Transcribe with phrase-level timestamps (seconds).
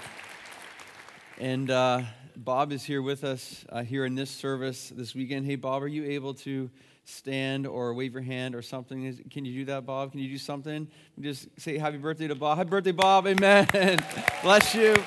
[1.39, 2.03] And uh,
[2.35, 5.47] Bob is here with us uh, here in this service this weekend.
[5.47, 6.69] Hey, Bob, are you able to
[7.07, 9.19] stand or wave your hand or something?
[9.31, 10.11] Can you do that, Bob?
[10.11, 10.89] Can you do something?
[11.21, 12.59] Just say happy birthday to Bob.
[12.59, 13.27] Happy birthday, Bob.
[13.27, 13.67] Amen.
[14.43, 15.03] Bless you.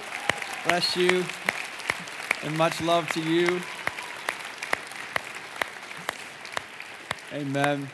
[0.66, 1.24] Bless you.
[2.44, 3.62] And much love to you.
[7.34, 7.88] Amen.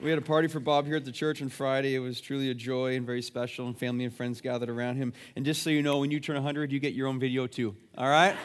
[0.00, 1.96] We had a party for Bob here at the church on Friday.
[1.96, 5.12] It was truly a joy and very special, and family and friends gathered around him.
[5.34, 7.74] And just so you know, when you turn 100, you get your own video too.
[7.96, 8.36] All right?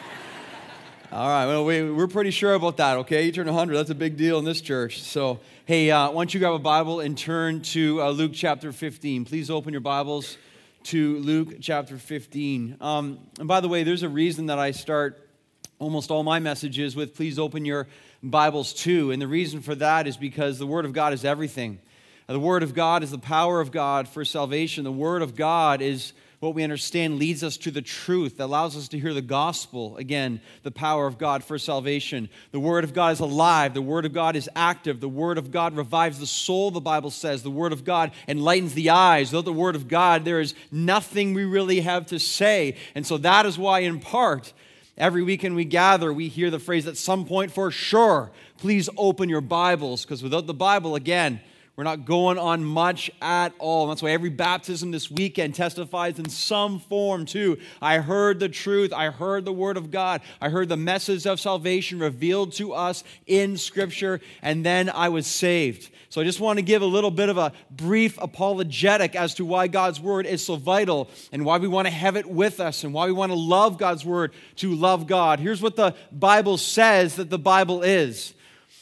[1.16, 3.28] All right, well, we, we're pretty sure about that, okay?
[3.28, 5.04] You turn 100, that's a big deal in this church.
[5.04, 8.72] So, hey, uh, why don't you grab a Bible and turn to uh, Luke chapter
[8.72, 9.26] 15?
[9.26, 10.40] Please open your Bibles
[10.86, 12.78] to Luke chapter 15.
[12.82, 15.30] Um, and by the way, there's a reason that I start
[15.78, 17.88] almost all my messages with please open your
[18.24, 19.12] Bibles too.
[19.12, 21.78] And the reason for that is because the Word of God is everything.
[22.26, 24.84] The Word of God is the power of God for salvation.
[24.84, 28.76] The Word of God is what we understand leads us to the truth that allows
[28.76, 29.96] us to hear the gospel.
[29.98, 32.30] Again, the power of God for salvation.
[32.52, 33.74] The Word of God is alive.
[33.74, 35.00] The Word of God is active.
[35.00, 37.44] The Word of God revives the soul, the Bible says.
[37.44, 39.32] The Word of God enlightens the eyes.
[39.32, 42.76] Without the Word of God, there is nothing we really have to say.
[42.94, 44.52] And so that is why, in part,
[44.98, 49.30] every weekend we gather, we hear the phrase at some point for sure, please open
[49.30, 50.04] your Bibles.
[50.04, 51.40] Because without the Bible, again,
[51.76, 53.84] we're not going on much at all.
[53.84, 57.58] And that's why every baptism this weekend testifies in some form, too.
[57.82, 58.94] I heard the truth.
[58.94, 60.22] I heard the word of God.
[60.40, 65.26] I heard the message of salvation revealed to us in Scripture, and then I was
[65.26, 65.90] saved.
[66.10, 69.46] So I just want to give a little bit of a brief apologetic as to
[69.46, 72.84] why God's word is so vital and why we want to have it with us
[72.84, 75.40] and why we want to love God's word to love God.
[75.40, 78.36] Here's what the Bible says that the Bible is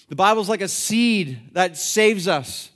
[0.10, 2.71] the Bible's like a seed that saves us.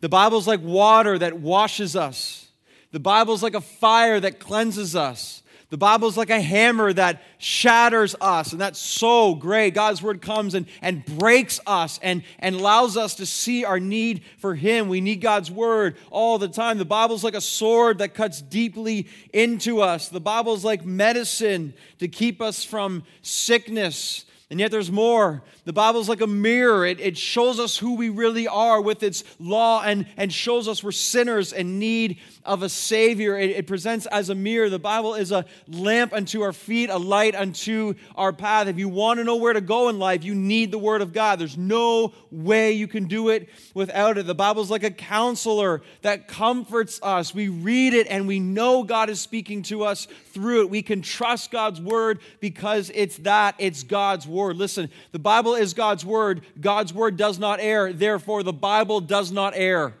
[0.00, 2.48] The Bible's like water that washes us.
[2.92, 5.42] The Bible's like a fire that cleanses us.
[5.70, 9.72] The Bible's like a hammer that shatters us, and that's so great.
[9.72, 14.22] God's word comes and, and breaks us and, and allows us to see our need
[14.38, 14.88] for Him.
[14.88, 16.78] We need God's word all the time.
[16.78, 20.08] The Bible's like a sword that cuts deeply into us.
[20.08, 24.24] The Bible's like medicine to keep us from sickness.
[24.50, 25.44] And yet there's more.
[25.70, 26.84] The Bible's like a mirror.
[26.84, 30.82] It, it shows us who we really are with its law and, and shows us
[30.82, 33.38] we're sinners in need of a Savior.
[33.38, 34.68] It, it presents as a mirror.
[34.68, 38.66] The Bible is a lamp unto our feet, a light unto our path.
[38.66, 41.12] If you want to know where to go in life, you need the Word of
[41.12, 41.38] God.
[41.38, 44.26] There's no way you can do it without it.
[44.26, 47.32] The Bible's like a counselor that comforts us.
[47.32, 50.70] We read it and we know God is speaking to us through it.
[50.70, 54.56] We can trust God's Word because it's that, it's God's Word.
[54.56, 56.42] Listen, the Bible is God's word.
[56.60, 57.92] God's word does not err.
[57.92, 59.94] Therefore, the Bible does not err.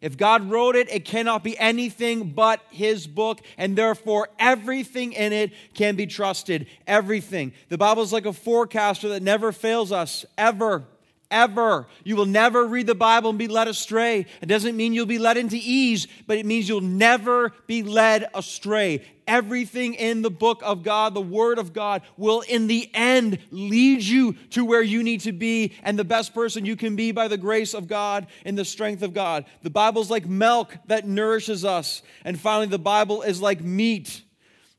[0.00, 5.32] If God wrote it, it cannot be anything but His book, and therefore everything in
[5.34, 6.66] it can be trusted.
[6.86, 7.52] Everything.
[7.68, 10.84] The Bible is like a forecaster that never fails us, ever
[11.30, 11.86] ever.
[12.04, 14.26] You will never read the Bible and be led astray.
[14.40, 18.28] It doesn't mean you'll be led into ease, but it means you'll never be led
[18.34, 19.04] astray.
[19.26, 24.02] Everything in the book of God, the Word of God, will in the end lead
[24.02, 27.28] you to where you need to be and the best person you can be by
[27.28, 29.44] the grace of God and the strength of God.
[29.62, 32.02] The Bible's like milk that nourishes us.
[32.24, 34.22] And finally, the Bible is like meat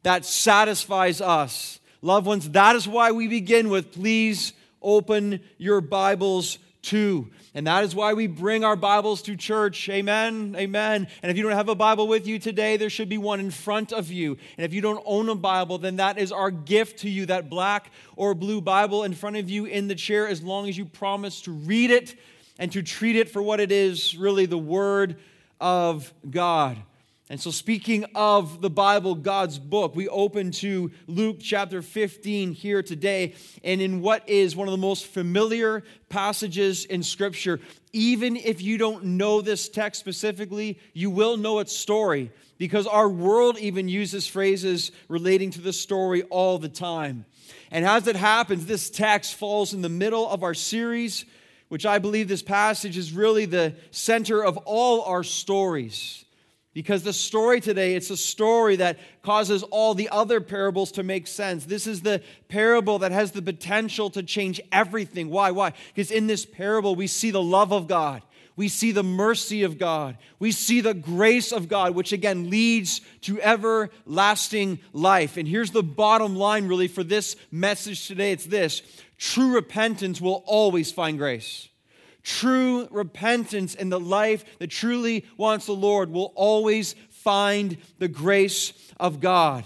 [0.03, 1.79] that satisfies us.
[2.01, 7.30] Loved ones, that is why we begin with please open your Bibles to.
[7.53, 9.90] And that is why we bring our Bibles to church.
[9.90, 10.56] Amen.
[10.58, 11.08] Amen.
[11.22, 13.52] And if you don't have a Bible with you today, there should be one in
[13.52, 14.38] front of you.
[14.58, 17.50] And if you don't own a Bible, then that is our gift to you that
[17.50, 20.86] black or blue Bible in front of you in the chair, as long as you
[20.86, 22.16] promise to read it
[22.58, 25.18] and to treat it for what it is really the Word
[25.59, 26.78] of God.
[27.31, 32.84] And so, speaking of the Bible, God's book, we open to Luke chapter 15 here
[32.84, 33.35] today.
[33.64, 37.61] And in what is one of the most familiar passages in Scripture,
[37.94, 43.08] even if you don't know this text specifically, you will know its story because our
[43.08, 47.23] world even uses phrases relating to the story all the time.
[47.72, 51.23] And as it happens, this text falls in the middle of our series,
[51.70, 56.26] which I believe this passage is really the center of all our stories.
[56.73, 61.28] Because the story today, it's a story that causes all the other parables to make
[61.28, 61.66] sense.
[61.66, 65.29] This is the parable that has the potential to change everything.
[65.29, 65.52] Why?
[65.52, 65.73] Why?
[65.94, 68.22] Because in this parable, we see the love of God.
[68.56, 70.18] We see the mercy of God.
[70.40, 75.35] We see the grace of God, which again leads to everlasting life.
[75.35, 78.82] And here's the bottom line, really, for this message today it's this
[79.17, 81.70] true repentance will always find grace.
[82.23, 88.73] True repentance in the life that truly wants the Lord will always find the grace
[89.00, 89.66] of God.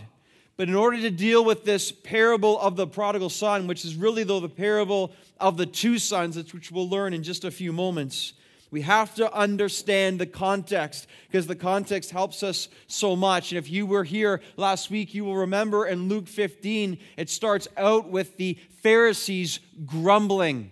[0.57, 4.23] But in order to deal with this parable of the prodigal son, which is really,
[4.23, 8.33] though, the parable of the two sons, which we'll learn in just a few moments,
[8.71, 13.51] we have to understand the context because the context helps us so much.
[13.51, 17.67] And if you were here last week, you will remember in Luke 15, it starts
[17.77, 20.71] out with the Pharisees grumbling.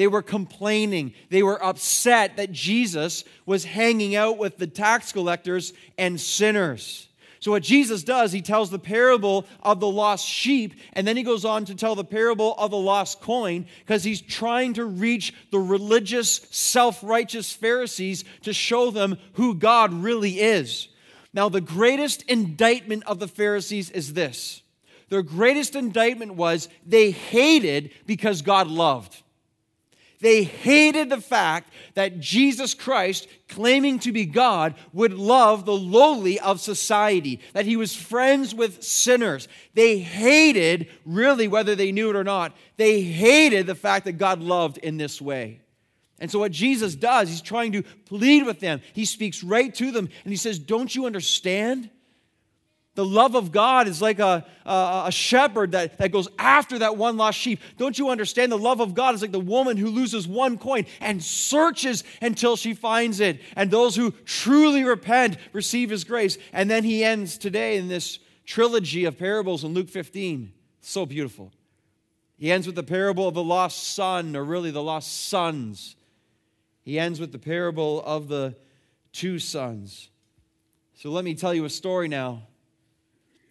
[0.00, 1.12] They were complaining.
[1.28, 7.06] They were upset that Jesus was hanging out with the tax collectors and sinners.
[7.38, 11.22] So, what Jesus does, he tells the parable of the lost sheep, and then he
[11.22, 15.34] goes on to tell the parable of the lost coin because he's trying to reach
[15.50, 20.88] the religious, self righteous Pharisees to show them who God really is.
[21.34, 24.62] Now, the greatest indictment of the Pharisees is this
[25.10, 29.22] their greatest indictment was they hated because God loved.
[30.20, 36.38] They hated the fact that Jesus Christ, claiming to be God, would love the lowly
[36.38, 39.48] of society, that he was friends with sinners.
[39.74, 44.40] They hated, really, whether they knew it or not, they hated the fact that God
[44.40, 45.60] loved in this way.
[46.20, 48.82] And so, what Jesus does, he's trying to plead with them.
[48.92, 51.88] He speaks right to them and he says, Don't you understand?
[53.00, 56.98] The love of God is like a, a, a, shepherd that, that goes after that
[56.98, 57.58] one lost sheep.
[57.78, 58.52] Don't you understand?
[58.52, 62.56] The love of God is like the woman who loses one coin and searches until
[62.56, 63.40] she finds it.
[63.56, 66.36] And those who truly repent receive his grace.
[66.52, 70.52] And then he ends today in this trilogy of parables in Luke 15.
[70.82, 71.54] So beautiful.
[72.36, 75.96] He ends with the parable of the lost son, or really the lost sons.
[76.82, 78.56] He ends with the parable of the
[79.12, 80.10] two sons.
[80.96, 82.42] So let me tell you a story now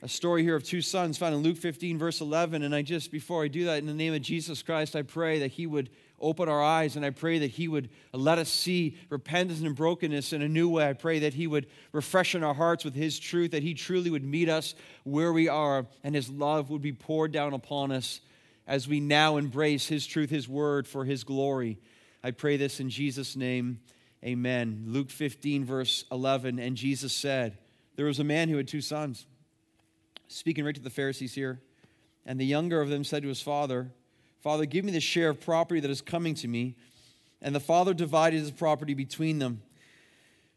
[0.02, 2.64] a story here of two sons found in Luke 15, verse 11.
[2.64, 5.40] And I just, before I do that, in the name of Jesus Christ, I pray
[5.40, 5.90] that He would
[6.22, 10.32] open our eyes and I pray that He would let us see repentance and brokenness
[10.32, 10.88] in a new way.
[10.88, 14.24] I pray that He would refreshen our hearts with His truth, that He truly would
[14.24, 14.74] meet us
[15.04, 18.22] where we are, and His love would be poured down upon us
[18.66, 21.78] as we now embrace His truth, His word for His glory.
[22.24, 23.82] I pray this in Jesus' name.
[24.24, 24.86] Amen.
[24.88, 26.58] Luke 15, verse 11.
[26.60, 27.58] And Jesus said,
[27.96, 29.26] There was a man who had two sons
[30.30, 31.60] speaking right to the Pharisees here.
[32.26, 33.92] And the younger of them said to his father,
[34.42, 36.78] Father, give me the share of property that is coming to me.
[37.42, 39.62] And the father divided his property between them.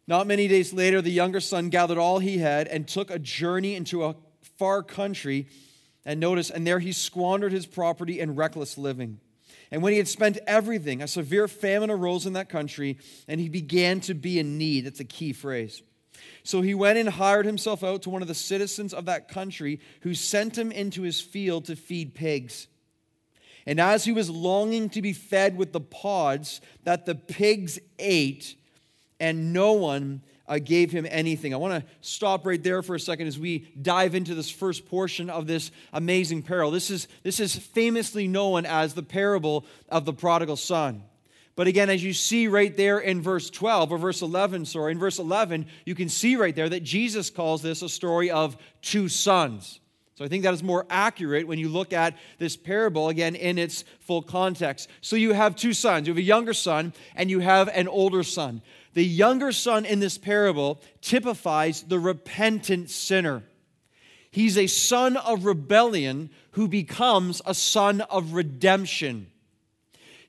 [0.06, 3.74] Not many days later, the younger son gathered all he had and took a journey
[3.74, 4.16] into a
[4.58, 5.48] far country.
[6.04, 9.20] And notice, and there he squandered his property in reckless living.
[9.70, 13.48] And when he had spent everything, a severe famine arose in that country, and he
[13.48, 14.84] began to be in need.
[14.84, 15.82] That's a key phrase.
[16.42, 19.80] So he went and hired himself out to one of the citizens of that country,
[20.02, 22.68] who sent him into his field to feed pigs.
[23.66, 28.56] And as he was longing to be fed with the pods that the pigs ate,
[29.20, 31.54] and no one uh, gave him anything.
[31.54, 34.86] I want to stop right there for a second as we dive into this first
[34.86, 36.72] portion of this amazing parable.
[36.72, 41.04] This is, this is famously known as the parable of the prodigal son.
[41.54, 44.98] But again, as you see right there in verse 12, or verse 11, sorry, in
[44.98, 49.08] verse 11, you can see right there that Jesus calls this a story of two
[49.08, 49.80] sons.
[50.14, 53.58] So I think that is more accurate when you look at this parable again in
[53.58, 54.88] its full context.
[55.00, 56.06] So you have two sons.
[56.06, 58.62] You have a younger son and you have an older son.
[58.94, 63.42] The younger son in this parable typifies the repentant sinner.
[64.30, 69.31] He's a son of rebellion who becomes a son of redemption.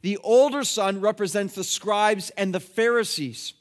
[0.04, 3.54] The older son represents the scribes and the Pharisees.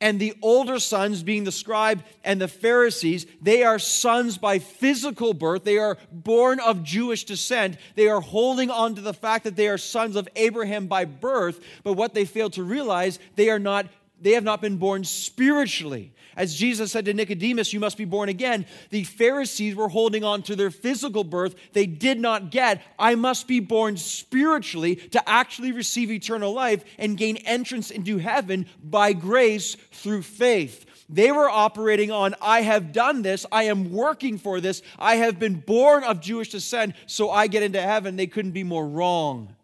[0.00, 5.34] And the older sons, being the scribe and the Pharisees, they are sons by physical
[5.34, 5.64] birth.
[5.64, 7.78] They are born of Jewish descent.
[7.96, 11.58] They are holding on to the fact that they are sons of Abraham by birth.
[11.82, 13.86] But what they fail to realize, they are not
[14.20, 16.12] they have not been born spiritually.
[16.36, 18.64] As Jesus said to Nicodemus, You must be born again.
[18.90, 21.56] The Pharisees were holding on to their physical birth.
[21.72, 27.18] They did not get, I must be born spiritually to actually receive eternal life and
[27.18, 30.84] gain entrance into heaven by grace through faith.
[31.08, 35.38] They were operating on, I have done this, I am working for this, I have
[35.38, 38.16] been born of Jewish descent, so I get into heaven.
[38.16, 39.56] They couldn't be more wrong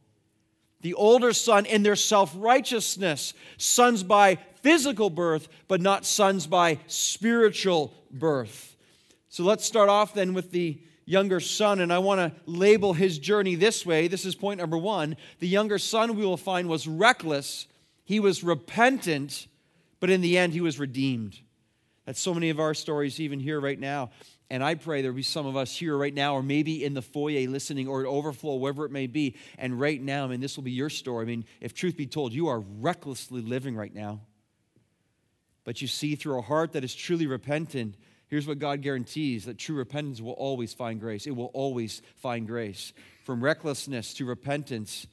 [0.84, 6.78] the older son in their self righteousness, sons by physical birth, but not sons by
[6.88, 8.76] spiritual birth.
[9.30, 13.18] So let's start off then with the younger son, and I want to label his
[13.18, 14.08] journey this way.
[14.08, 15.16] This is point number one.
[15.38, 17.66] The younger son, we will find, was reckless
[18.04, 19.46] He was repentant,
[20.00, 21.40] but in the end, he was redeemed.
[22.04, 24.10] That's so many of our stories, even here right now.
[24.54, 27.02] And I pray there'll be some of us here right now, or maybe in the
[27.02, 29.34] foyer listening, or at overflow, wherever it may be.
[29.58, 31.24] And right now, I mean, this will be your story.
[31.24, 34.20] I mean, if truth be told, you are recklessly living right now.
[35.64, 37.96] But you see, through a heart that is truly repentant,
[38.28, 41.26] here's what God guarantees that true repentance will always find grace.
[41.26, 42.92] It will always find grace.
[43.24, 45.08] From recklessness to repentance,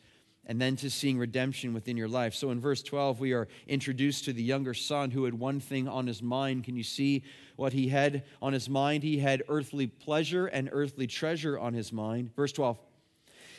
[0.45, 2.33] and then to seeing redemption within your life.
[2.33, 5.87] So in verse 12, we are introduced to the younger son who had one thing
[5.87, 6.63] on his mind.
[6.63, 7.23] Can you see
[7.55, 9.03] what he had on his mind?
[9.03, 12.35] He had earthly pleasure and earthly treasure on his mind.
[12.35, 12.77] Verse 12.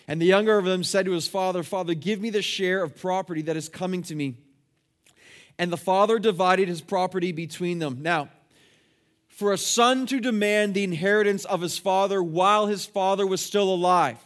[0.09, 2.97] And the younger of them said to his father, Father, give me the share of
[2.97, 4.37] property that is coming to me.
[5.59, 7.99] And the father divided his property between them.
[8.01, 8.29] Now,
[9.29, 13.73] for a son to demand the inheritance of his father while his father was still
[13.73, 14.19] alive,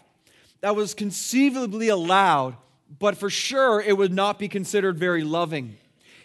[0.60, 2.56] that was conceivably allowed,
[2.98, 5.76] but for sure it would not be considered very loving.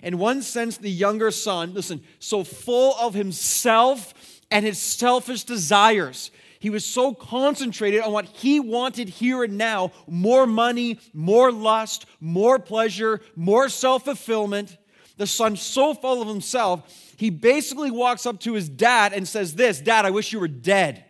[0.01, 4.13] In one sense, the younger son, listen, so full of himself
[4.49, 6.31] and his selfish desires.
[6.59, 12.05] He was so concentrated on what he wanted here and now more money, more lust,
[12.19, 14.77] more pleasure, more self fulfillment.
[15.17, 19.55] The son, so full of himself, he basically walks up to his dad and says,
[19.55, 21.05] This, Dad, I wish you were dead.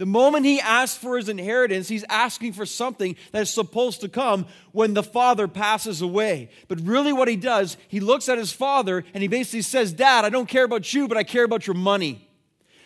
[0.00, 4.08] The moment he asks for his inheritance, he's asking for something that is supposed to
[4.08, 6.48] come when the father passes away.
[6.68, 10.24] But really, what he does, he looks at his father and he basically says, Dad,
[10.24, 12.29] I don't care about you, but I care about your money.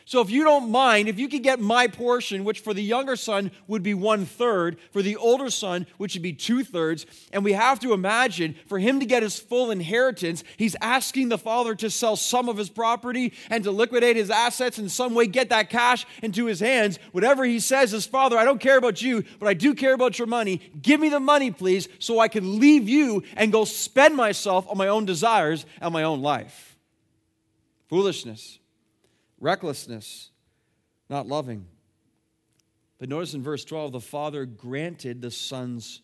[0.06, 3.16] So, if you don't mind, if you could get my portion, which for the younger
[3.16, 7.42] son would be one third, for the older son, which would be two thirds, and
[7.42, 11.74] we have to imagine for him to get his full inheritance, he's asking the father
[11.76, 15.48] to sell some of his property and to liquidate his assets in some way, get
[15.48, 16.98] that cash into his hands.
[17.12, 20.18] Whatever he says is, Father, I don't care about you, but I do care about
[20.18, 20.60] your money.
[20.82, 24.76] Give me the money, please, so I can leave you and go spend myself on
[24.76, 26.76] my own desires and my own life.
[27.88, 28.58] Foolishness
[29.44, 30.30] recklessness,
[31.10, 31.66] not loving.
[32.98, 36.00] But notice in verse 12, the father granted the son's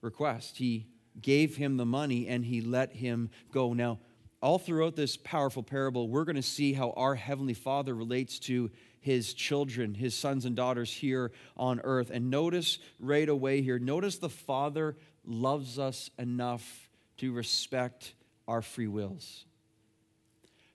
[0.00, 0.58] request.
[0.58, 0.86] He
[1.20, 3.72] gave him the money and he let him go.
[3.72, 3.98] Now,
[4.40, 8.70] all throughout this powerful parable, we're going to see how our Heavenly Father relates to
[9.00, 12.10] his children, his sons and daughters here on earth.
[12.12, 16.88] And notice right away here, notice the Father loves us enough
[17.18, 18.14] to respect
[18.46, 19.46] our free wills.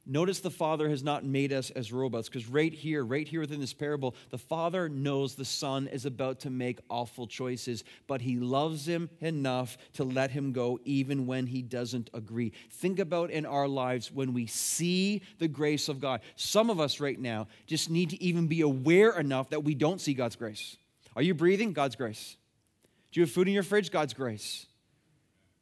[0.09, 3.59] Notice the Father has not made us as robots, because right here, right here within
[3.59, 8.37] this parable, the Father knows the Son is about to make awful choices, but He
[8.37, 12.53] loves him enough to let him go even when he doesn't agree.
[12.71, 16.21] Think about in our lives when we see the grace of God.
[16.35, 20.01] Some of us right now just need to even be aware enough that we don't
[20.01, 20.77] see God's grace.
[21.15, 21.73] Are you breathing?
[21.73, 22.37] God's grace.
[23.11, 23.91] Do you have food in your fridge?
[23.91, 24.67] God's grace.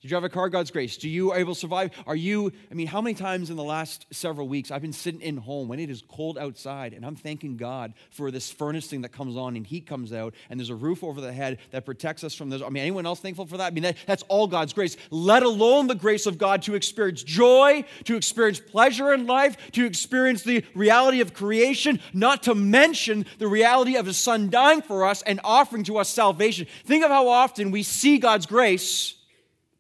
[0.05, 0.49] Do you drive a car?
[0.49, 0.97] God's grace.
[0.97, 1.89] Do you able to survive?
[2.05, 5.19] Are you, I mean, how many times in the last several weeks I've been sitting
[5.19, 9.01] in home when it is cold outside and I'm thanking God for this furnace thing
[9.01, 11.87] that comes on and heat comes out and there's a roof over the head that
[11.87, 12.61] protects us from this.
[12.61, 13.65] I mean, anyone else thankful for that?
[13.65, 17.23] I mean, that, that's all God's grace, let alone the grace of God to experience
[17.23, 23.25] joy, to experience pleasure in life, to experience the reality of creation, not to mention
[23.39, 26.67] the reality of His Son dying for us and offering to us salvation.
[26.83, 29.15] Think of how often we see God's grace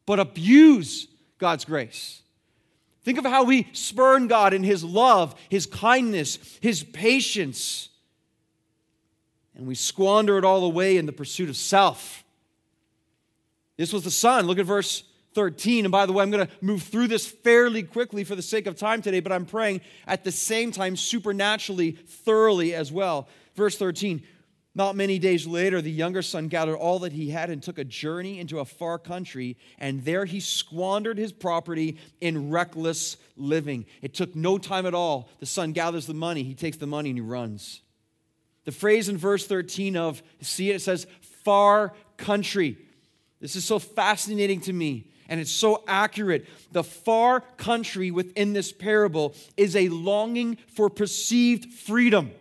[0.05, 1.07] but abuse
[1.37, 2.21] God's grace.
[3.03, 7.89] Think of how we spurn God in His love, His kindness, His patience,
[9.55, 12.23] and we squander it all away in the pursuit of self.
[13.77, 14.47] This was the Son.
[14.47, 15.85] Look at verse 13.
[15.85, 18.67] And by the way, I'm going to move through this fairly quickly for the sake
[18.67, 23.27] of time today, but I'm praying at the same time supernaturally, thoroughly as well.
[23.55, 24.23] Verse 13
[24.77, 27.85] not many days later, the younger son gathered all that he had and took a
[27.85, 33.85] journey into a far country, and there he squandered his property in reckless living.
[34.01, 35.29] It took no time at all.
[35.39, 37.81] The son gathers the money, he takes the money, and he runs.
[38.65, 41.07] The phrase in verse 13 of, see it, it says,
[41.45, 42.77] far country.
[43.39, 46.47] This is so fascinating to me, and it's so accurate.
[46.73, 52.31] The far country within this parable is a longing for perceived freedom.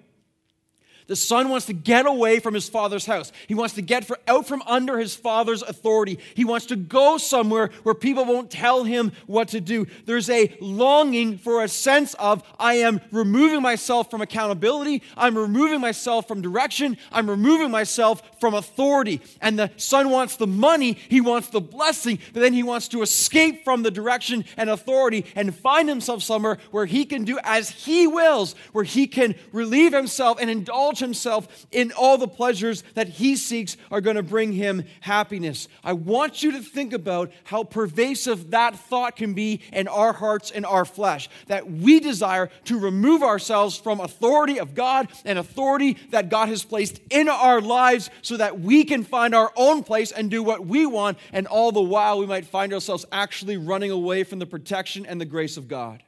[1.06, 3.30] The son wants to get away from his father's house.
[3.46, 6.18] He wants to get for, out from under his father's authority.
[6.34, 9.87] He wants to go somewhere where people won't tell him what to do.
[10.06, 15.02] There's a longing for a sense of, I am removing myself from accountability.
[15.14, 16.96] I'm removing myself from direction.
[17.12, 19.20] I'm removing myself from authority.
[19.42, 20.92] And the son wants the money.
[21.11, 22.18] He wants the blessing.
[22.32, 26.56] But then he wants to escape from the direction and authority and find himself somewhere
[26.70, 30.98] where he can do as he wills, where he can relieve himself and indulge indulge
[31.00, 35.68] himself in all the pleasures that he seeks are going to bring him happiness.
[35.82, 40.50] I want you to think about how pervasive that thought can be in our hearts
[40.50, 41.28] and our flesh.
[41.48, 46.64] That we desire to remove ourselves from authority of God and authority that God has
[46.64, 50.66] placed in our lives so that we can find our own place and do what
[50.66, 54.46] we want, and all the while we might find ourselves actually running away from the
[54.46, 56.02] protection and the grace of God.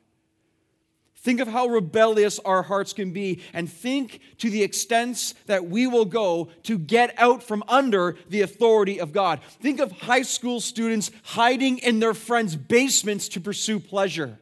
[1.26, 5.88] Think of how rebellious our hearts can be, and think to the extents that we
[5.88, 9.40] will go to get out from under the authority of God.
[9.61, 14.38] Think of high school students hiding in their friends' basements to pursue pleasure.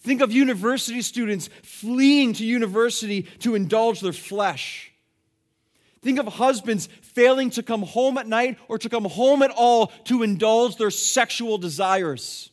[0.00, 4.92] Think of university students fleeing to university to indulge their flesh.
[6.02, 9.86] Think of husbands failing to come home at night or to come home at all
[10.04, 12.49] to indulge their sexual desires.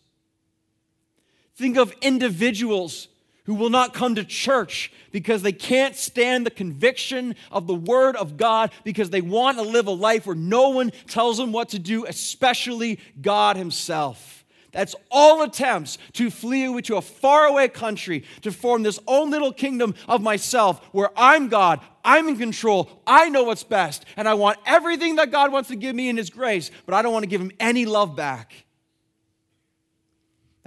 [1.57, 3.07] Think of individuals
[3.45, 8.15] who will not come to church because they can't stand the conviction of the Word
[8.15, 11.69] of God because they want to live a life where no one tells them what
[11.69, 14.45] to do, especially God Himself.
[14.71, 19.95] That's all attempts to flee to a faraway country to form this own little kingdom
[20.07, 24.59] of myself where I'm God, I'm in control, I know what's best, and I want
[24.67, 27.29] everything that God wants to give me in His grace, but I don't want to
[27.29, 28.66] give Him any love back.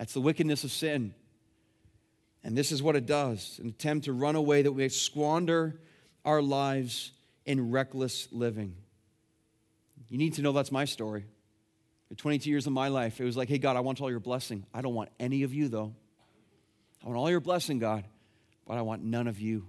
[0.01, 1.13] That's the wickedness of sin.
[2.43, 5.79] And this is what it does an attempt to run away that we squander
[6.25, 7.13] our lives
[7.45, 8.77] in reckless living.
[10.09, 11.27] You need to know that's my story.
[12.09, 14.21] For 22 years of my life, it was like, hey, God, I want all your
[14.21, 14.65] blessing.
[14.73, 15.95] I don't want any of you, though.
[17.05, 18.05] I want all your blessing, God,
[18.67, 19.67] but I want none of you.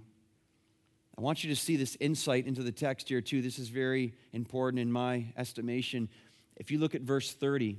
[1.16, 3.42] I want you to see this insight into the text here, too.
[3.42, 6.08] This is very important in my estimation.
[6.56, 7.76] If you look at verse 30,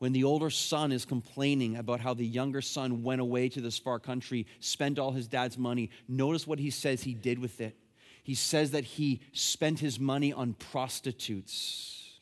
[0.00, 3.78] when the older son is complaining about how the younger son went away to this
[3.78, 7.76] far country, spent all his dad's money, notice what he says he did with it.
[8.22, 12.18] He says that he spent his money on prostitutes.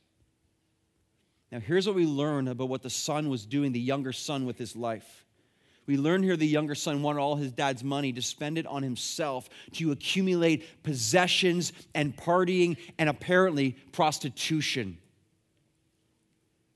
[1.52, 4.58] Now, here's what we learn about what the son was doing, the younger son, with
[4.58, 5.24] his life.
[5.86, 8.82] We learn here the younger son wanted all his dad's money to spend it on
[8.82, 14.98] himself, to accumulate possessions and partying and apparently prostitution.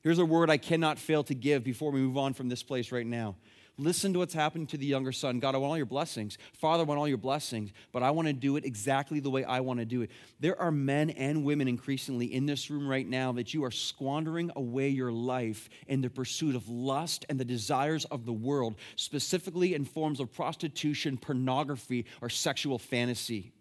[0.02, 2.90] Here's a word I cannot fail to give before we move on from this place
[2.90, 3.36] right now.
[3.78, 5.38] Listen to what's happening to the younger son.
[5.38, 6.36] God, I want all your blessings.
[6.52, 9.44] Father, I want all your blessings, but I want to do it exactly the way
[9.44, 10.10] I want to do it.
[10.40, 14.50] There are men and women increasingly in this room right now that you are squandering
[14.56, 19.74] away your life in the pursuit of lust and the desires of the world, specifically
[19.74, 23.51] in forms of prostitution, pornography, or sexual fantasy.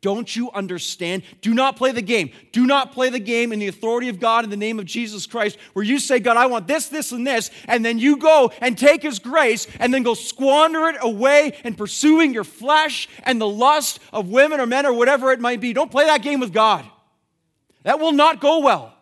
[0.00, 1.24] Don't you understand?
[1.40, 2.30] Do not play the game.
[2.52, 5.26] Do not play the game in the authority of God in the name of Jesus
[5.26, 8.52] Christ, where you say, God, I want this, this, and this, and then you go
[8.60, 13.40] and take His grace and then go squander it away in pursuing your flesh and
[13.40, 15.72] the lust of women or men or whatever it might be.
[15.72, 16.84] Don't play that game with God.
[17.82, 18.94] That will not go well.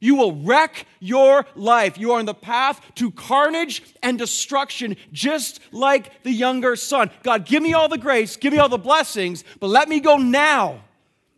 [0.00, 1.98] You will wreck your life.
[1.98, 7.10] You are on the path to carnage and destruction, just like the younger son.
[7.22, 10.16] God, give me all the grace, give me all the blessings, but let me go
[10.16, 10.82] now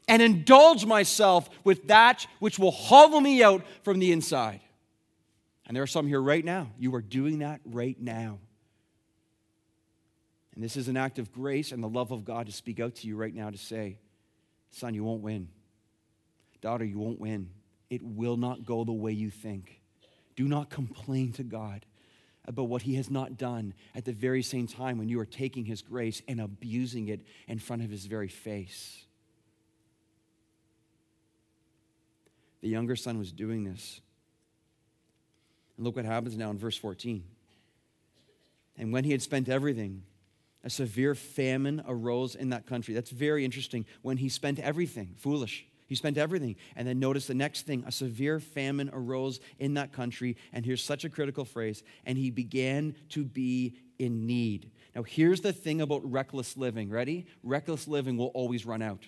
[0.07, 4.61] and indulge myself with that which will hollow me out from the inside.
[5.67, 6.71] And there are some here right now.
[6.79, 8.39] You are doing that right now.
[10.55, 12.95] And this is an act of grace and the love of God to speak out
[12.97, 13.99] to you right now to say,
[14.71, 15.49] Son, you won't win.
[16.61, 17.51] Daughter, you won't win
[17.93, 19.83] it will not go the way you think.
[20.35, 21.85] Do not complain to God
[22.47, 25.67] about what He has not done at the very same time when you are taking
[25.67, 29.05] His grace and abusing it in front of His very face.
[32.63, 34.01] The younger son was doing this.
[35.77, 37.23] And look what happens now in verse 14.
[38.79, 40.05] And when he had spent everything,
[40.65, 42.95] a severe famine arose in that country.
[42.95, 43.85] That's very interesting.
[44.01, 45.67] When he spent everything, foolish.
[45.93, 46.57] He spent everything.
[46.75, 50.39] And then notice the next thing a severe famine arose in that country.
[50.51, 54.71] And here's such a critical phrase and he began to be in need.
[54.97, 56.89] Now, here's the thing about reckless living.
[56.89, 57.27] Ready?
[57.43, 59.05] Reckless living will always run out.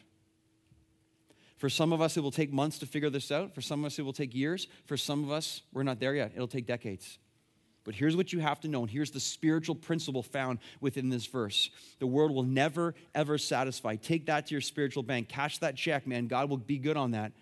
[1.56, 3.54] For some of us, it will take months to figure this out.
[3.54, 4.66] For some of us, it will take years.
[4.84, 6.32] For some of us, we're not there yet.
[6.34, 7.18] It'll take decades.
[7.84, 11.26] But here's what you have to know, and here's the spiritual principle found within this
[11.26, 11.70] verse.
[11.98, 13.96] The world will never, ever satisfy.
[13.96, 15.28] Take that to your spiritual bank.
[15.28, 16.26] Cash that check, man.
[16.26, 17.32] God will be good on that.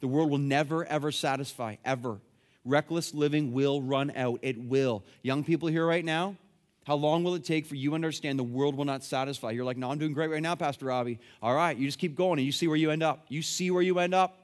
[0.00, 2.18] The world will never, ever satisfy, ever.
[2.64, 4.40] Reckless living will run out.
[4.42, 5.04] It will.
[5.22, 6.36] Young people here right now,
[6.84, 9.52] how long will it take for you to understand the world will not satisfy?
[9.52, 11.20] You're like, no, I'm doing great right now, Pastor Robbie.
[11.40, 13.24] All right, you just keep going and you see where you end up.
[13.28, 14.38] You see where you end up.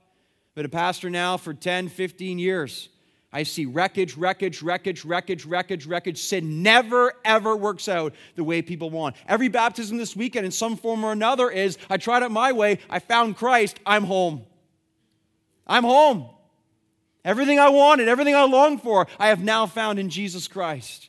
[0.55, 2.89] Been a pastor now for 10, 15 years.
[3.33, 6.19] I see wreckage, wreckage, wreckage, wreckage, wreckage, wreckage.
[6.19, 9.17] Sin never, ever works out the way people want.
[9.27, 12.79] Every baptism this weekend, in some form or another, is I tried it my way,
[12.91, 14.45] I found Christ, I'm home.
[15.67, 16.27] I'm home.
[17.25, 21.09] Everything I wanted, everything I longed for, I have now found in Jesus Christ.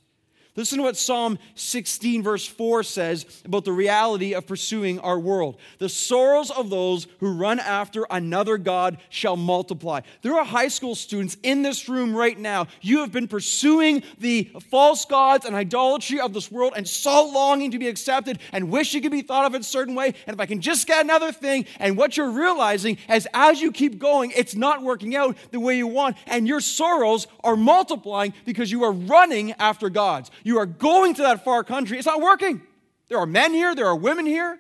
[0.56, 5.58] Listen to what Psalm 16, verse 4 says about the reality of pursuing our world.
[5.80, 10.02] The sorrows of those who run after another God shall multiply.
[10.22, 12.68] There are high school students in this room right now.
[12.82, 17.72] You have been pursuing the false gods and idolatry of this world and so longing
[17.72, 20.14] to be accepted and wish you could be thought of a certain way.
[20.28, 23.72] And if I can just get another thing, and what you're realizing is as you
[23.72, 28.36] keep going, it's not working out the way you want, and your sorrows are multiplying
[28.46, 30.30] because you are running after gods.
[30.44, 31.98] You are going to that far country.
[31.98, 32.62] It's not working.
[33.08, 34.60] There are men here, there are women here,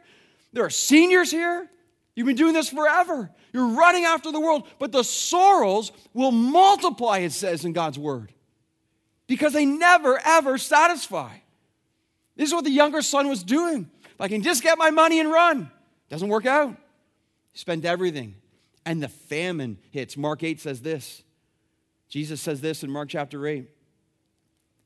[0.51, 1.69] there are seniors here.
[2.15, 3.31] You've been doing this forever.
[3.53, 8.31] You're running after the world, but the sorrows will multiply, it says in God's word,
[9.27, 11.37] because they never, ever satisfy.
[12.35, 13.89] This is what the younger son was doing.
[14.05, 15.71] If I can just get my money and run,
[16.09, 16.75] doesn't work out.
[17.53, 18.35] Spend everything.
[18.85, 20.17] And the famine hits.
[20.17, 21.23] Mark 8 says this.
[22.09, 23.67] Jesus says this in Mark chapter 8.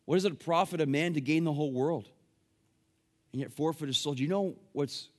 [0.08, 2.08] What does it profit a man to gain the whole world
[3.34, 4.14] and yet forfeit his soul?
[4.14, 5.10] Do you know what's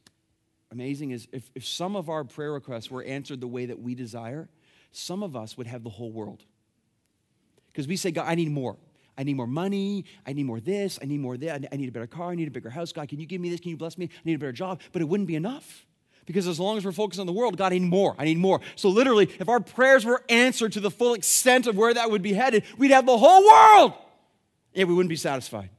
[0.72, 3.94] amazing is if, if some of our prayer requests were answered the way that we
[3.94, 4.48] desire,
[4.90, 6.42] some of us would have the whole world.
[7.66, 8.78] Because we say, God, I need more.
[9.18, 10.06] I need more money.
[10.26, 10.98] I need more this.
[11.02, 11.66] I need more that.
[11.70, 12.30] I need a better car.
[12.30, 12.90] I need a bigger house.
[12.90, 13.60] God, can you give me this?
[13.60, 14.08] Can you bless me?
[14.10, 14.80] I need a better job.
[14.92, 15.84] But it wouldn't be enough.
[16.24, 18.14] Because as long as we're focused on the world, God, I need more.
[18.18, 18.62] I need more.
[18.74, 22.22] So, literally, if our prayers were answered to the full extent of where that would
[22.22, 23.94] be headed, we'd have the whole world
[24.72, 25.70] yeah, we wouldn't be satisfied.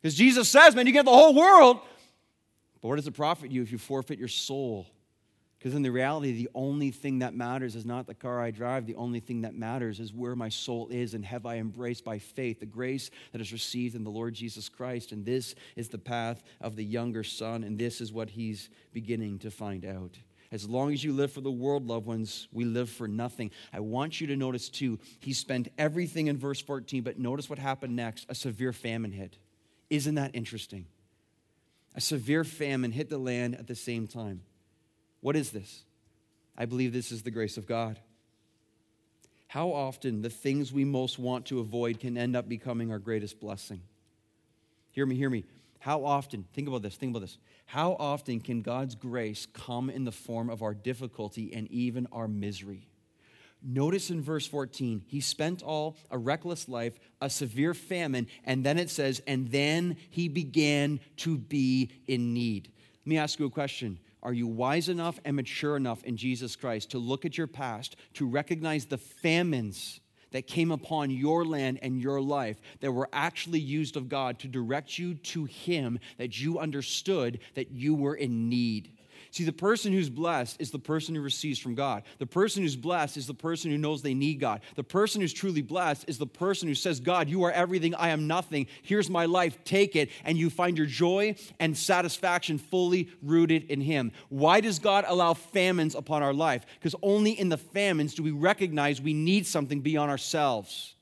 [0.00, 1.80] Because Jesus says, man, you get the whole world.
[2.80, 4.86] But what does it profit you if you forfeit your soul?
[5.58, 8.86] Because in the reality, the only thing that matters is not the car I drive.
[8.86, 12.18] The only thing that matters is where my soul is and have I embraced by
[12.18, 15.12] faith the grace that is received in the Lord Jesus Christ.
[15.12, 19.38] And this is the path of the younger son, and this is what he's beginning
[19.40, 20.18] to find out.
[20.52, 23.52] As long as you live for the world, loved ones, we live for nothing.
[23.72, 27.60] I want you to notice, too, he spent everything in verse 14, but notice what
[27.60, 28.26] happened next.
[28.28, 29.38] A severe famine hit.
[29.90, 30.86] Isn't that interesting?
[31.94, 34.42] A severe famine hit the land at the same time.
[35.20, 35.84] What is this?
[36.56, 38.00] I believe this is the grace of God.
[39.48, 43.40] How often the things we most want to avoid can end up becoming our greatest
[43.40, 43.82] blessing.
[44.92, 45.44] Hear me, hear me.
[45.80, 47.38] How often, think about this, think about this.
[47.64, 52.28] How often can God's grace come in the form of our difficulty and even our
[52.28, 52.86] misery?
[53.62, 58.78] Notice in verse 14, he spent all a reckless life, a severe famine, and then
[58.78, 62.70] it says, and then he began to be in need.
[63.00, 63.98] Let me ask you a question.
[64.22, 67.96] Are you wise enough and mature enough in Jesus Christ to look at your past,
[68.14, 70.00] to recognize the famines
[70.32, 74.48] that came upon your land and your life that were actually used of God to
[74.48, 78.92] direct you to Him, that you understood that you were in need.
[79.32, 82.02] See, the person who's blessed is the person who receives from God.
[82.18, 84.60] The person who's blessed is the person who knows they need God.
[84.74, 88.08] The person who's truly blessed is the person who says, God, you are everything, I
[88.08, 88.66] am nothing.
[88.82, 90.10] Here's my life, take it.
[90.24, 94.10] And you find your joy and satisfaction fully rooted in Him.
[94.30, 96.66] Why does God allow famines upon our life?
[96.74, 100.94] Because only in the famines do we recognize we need something beyond ourselves.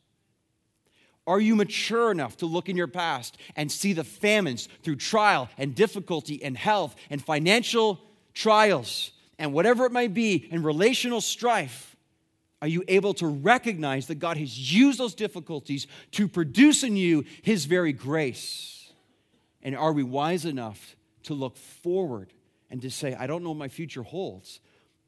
[1.27, 5.49] Are you mature enough to look in your past and see the famines through trial
[5.59, 8.01] and difficulty and health and financial
[8.39, 11.97] trials, and whatever it might be, and relational strife,
[12.63, 17.25] are you able to recognize that God has used those difficulties to produce in you
[17.43, 18.93] His very grace?
[19.61, 22.33] And are we wise enough to look forward
[22.71, 24.61] and to say, I don't know what my future holds,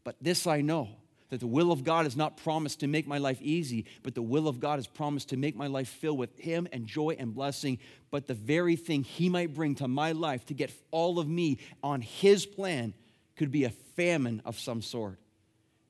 [0.03, 0.89] but this I know
[1.29, 4.23] that the will of God is not promised to make my life easy, but the
[4.23, 7.33] will of God is promised to make my life filled with Him and joy and
[7.33, 7.79] blessing.
[8.11, 11.59] But the very thing He might bring to my life to get all of me
[11.85, 12.93] on His plan
[13.41, 15.19] could be a famine of some sort.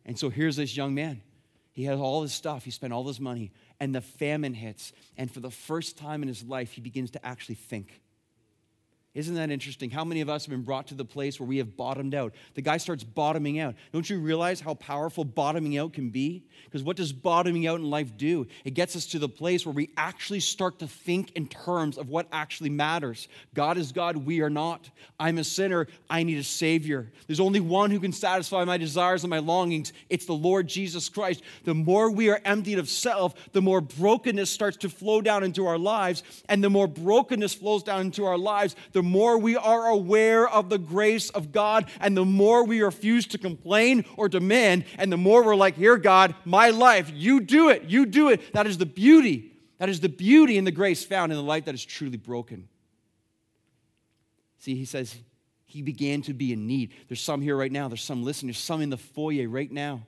[0.07, 1.21] And so here's this young man.
[1.73, 4.93] He has all his stuff, he spent all his money, and the famine hits.
[5.19, 8.03] And for the first time in his life, he begins to actually think.
[9.13, 9.91] Isn't that interesting?
[9.91, 12.33] How many of us have been brought to the place where we have bottomed out?
[12.55, 13.75] The guy starts bottoming out.
[13.93, 16.45] Don't you realize how powerful bottoming out can be?
[16.65, 18.47] Because what does bottoming out in life do?
[18.65, 22.09] It gets us to the place where we actually start to think in terms of
[22.09, 23.27] what actually matters.
[23.53, 24.89] God is God, we are not.
[25.19, 27.11] I'm a sinner, I need a Savior.
[27.27, 29.93] There's only one who can satisfy my desires and my longings.
[30.09, 31.43] It's the Lord Jesus Christ.
[31.65, 35.67] The more we are emptied of self, the more brokenness starts to flow down into
[35.67, 36.23] our lives.
[36.49, 40.47] And the more brokenness flows down into our lives, the the more we are aware
[40.47, 45.11] of the grace of God, and the more we refuse to complain or demand, and
[45.11, 48.53] the more we're like, Here, God, my life, you do it, you do it.
[48.53, 49.53] That is the beauty.
[49.79, 52.69] That is the beauty and the grace found in the life that is truly broken.
[54.59, 55.17] See, he says
[55.65, 56.93] he began to be in need.
[57.09, 60.03] There's some here right now, there's some listening, there's some in the foyer right now,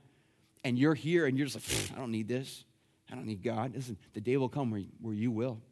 [0.65, 2.65] and you're here and you're just like, I don't need this.
[3.11, 3.75] I don't need God.
[3.75, 5.63] Listen, the day will come where you will.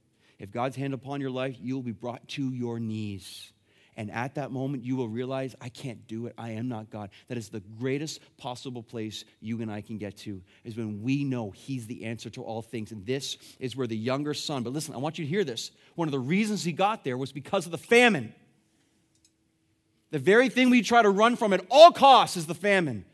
[0.40, 3.52] If God's hand upon your life, you will be brought to your knees.
[3.96, 6.34] And at that moment, you will realize, I can't do it.
[6.38, 7.10] I am not God.
[7.28, 11.22] That is the greatest possible place you and I can get to, is when we
[11.22, 12.92] know He's the answer to all things.
[12.92, 15.70] And this is where the younger son, but listen, I want you to hear this.
[15.96, 18.34] One of the reasons he got there was because of the famine.
[20.12, 23.04] The very thing we try to run from at all costs is the famine.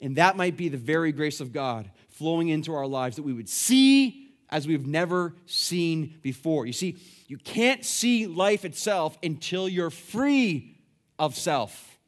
[0.00, 3.34] And that might be the very grace of God flowing into our lives that we
[3.34, 6.66] would see as we've never seen before.
[6.66, 10.76] You see, you can't see life itself until you're free
[11.18, 11.98] of self.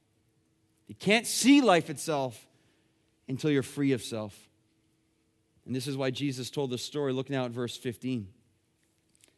[0.87, 2.47] You can't see life itself
[3.29, 4.49] until you're free of self.
[5.67, 8.29] And this is why Jesus told this story, looking out at verse 15.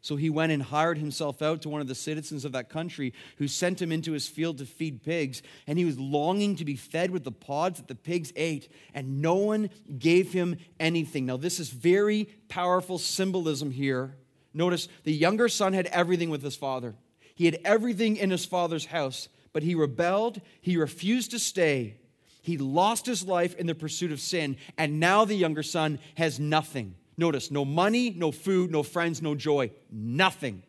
[0.03, 3.13] So he went and hired himself out to one of the citizens of that country
[3.37, 5.43] who sent him into his field to feed pigs.
[5.67, 9.21] And he was longing to be fed with the pods that the pigs ate, and
[9.21, 11.27] no one gave him anything.
[11.27, 14.17] Now, this is very powerful symbolism here.
[14.55, 16.95] Notice the younger son had everything with his father,
[17.35, 21.97] he had everything in his father's house, but he rebelled, he refused to stay.
[22.43, 26.41] He lost his life in the pursuit of sin, and now the younger son has
[26.41, 26.95] nothing.
[27.21, 30.63] Notice no money, no food, no friends, no joy, nothing.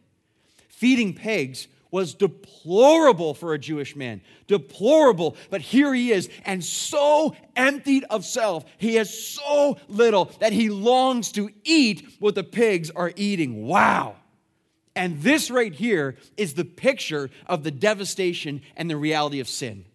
[0.67, 4.19] Feeding pigs was deplorable for a Jewish man.
[4.47, 5.37] Deplorable.
[5.49, 10.69] But here he is, and so emptied of self, he has so little that he
[10.69, 13.65] longs to eat what the pigs are eating.
[13.65, 14.17] Wow.
[14.93, 19.85] And this right here is the picture of the devastation and the reality of sin.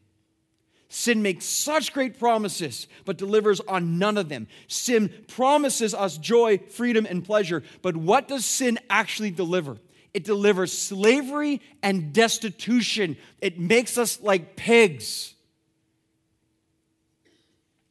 [0.89, 4.47] Sin makes such great promises, but delivers on none of them.
[4.69, 9.79] Sin promises us joy, freedom, and pleasure, but what does sin actually deliver?
[10.15, 13.17] It delivers slavery and destitution.
[13.41, 15.35] It makes us like pigs.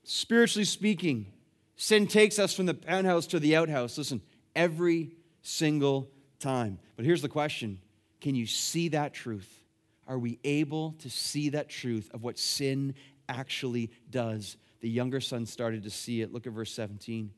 [0.03, 1.27] Spiritually speaking,
[1.75, 3.97] sin takes us from the penthouse to the outhouse.
[3.97, 4.21] Listen,
[4.55, 6.79] every single time.
[6.95, 7.79] But here's the question
[8.21, 9.64] Can you see that truth?
[10.07, 12.95] Are we able to see that truth of what sin
[13.27, 14.57] actually does?
[14.81, 16.31] The younger son started to see it.
[16.31, 17.31] Look at verse 17.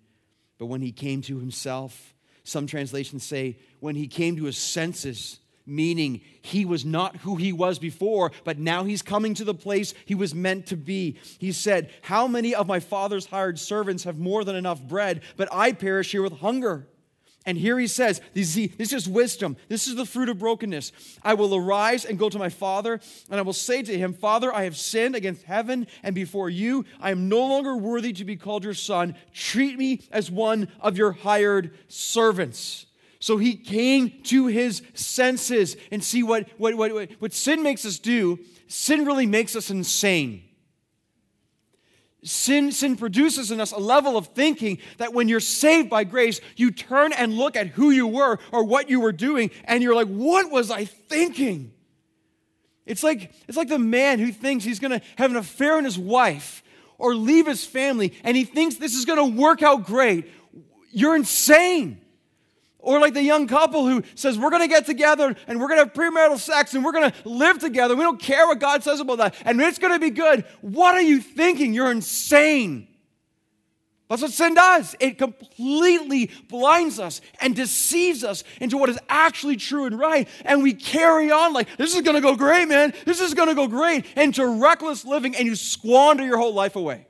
[0.57, 5.39] But when he came to himself, some translations say, when he came to his senses,
[5.65, 9.93] meaning he was not who he was before, but now he's coming to the place
[10.05, 11.17] he was meant to be.
[11.39, 15.49] He said, How many of my father's hired servants have more than enough bread, but
[15.51, 16.87] I perish here with hunger?
[17.47, 18.57] And here he says, this
[18.91, 19.55] is wisdom.
[19.69, 20.91] This is the fruit of brokenness.
[21.23, 24.53] I will arise and go to my father, and I will say to him, Father,
[24.53, 26.83] I have sinned against heaven and before you.
[26.99, 29.15] I am no longer worthy to be called your son.
[29.33, 32.85] Treat me as one of your hired servants.
[33.19, 37.97] So he came to his senses and see what, what, what, what sin makes us
[37.97, 38.39] do.
[38.67, 40.43] Sin really makes us insane.
[42.23, 46.41] Sin, sin produces in us a level of thinking that when you're saved by grace,
[46.55, 49.95] you turn and look at who you were or what you were doing, and you're
[49.95, 51.73] like, what was I thinking?
[52.85, 55.99] It's like, it's like the man who thinks he's gonna have an affair with his
[55.99, 56.63] wife
[56.97, 60.25] or leave his family, and he thinks this is gonna work out great.
[60.91, 62.01] You're insane.
[62.79, 65.79] Or like the young couple who says, We're going to get together and we're going
[65.79, 67.95] to have premarital sex and we're going to live together.
[67.95, 69.35] We don't care what God says about that.
[69.45, 70.45] And it's going to be good.
[70.61, 71.73] What are you thinking?
[71.73, 72.87] You're insane.
[74.09, 74.95] That's what sin does.
[75.01, 80.29] It completely blinds us and deceives us into what is actually true and right.
[80.45, 82.93] And we carry on like, this is going to go great, man.
[83.05, 84.05] This is going to go great.
[84.15, 87.05] Into reckless living, and you squander your whole life away.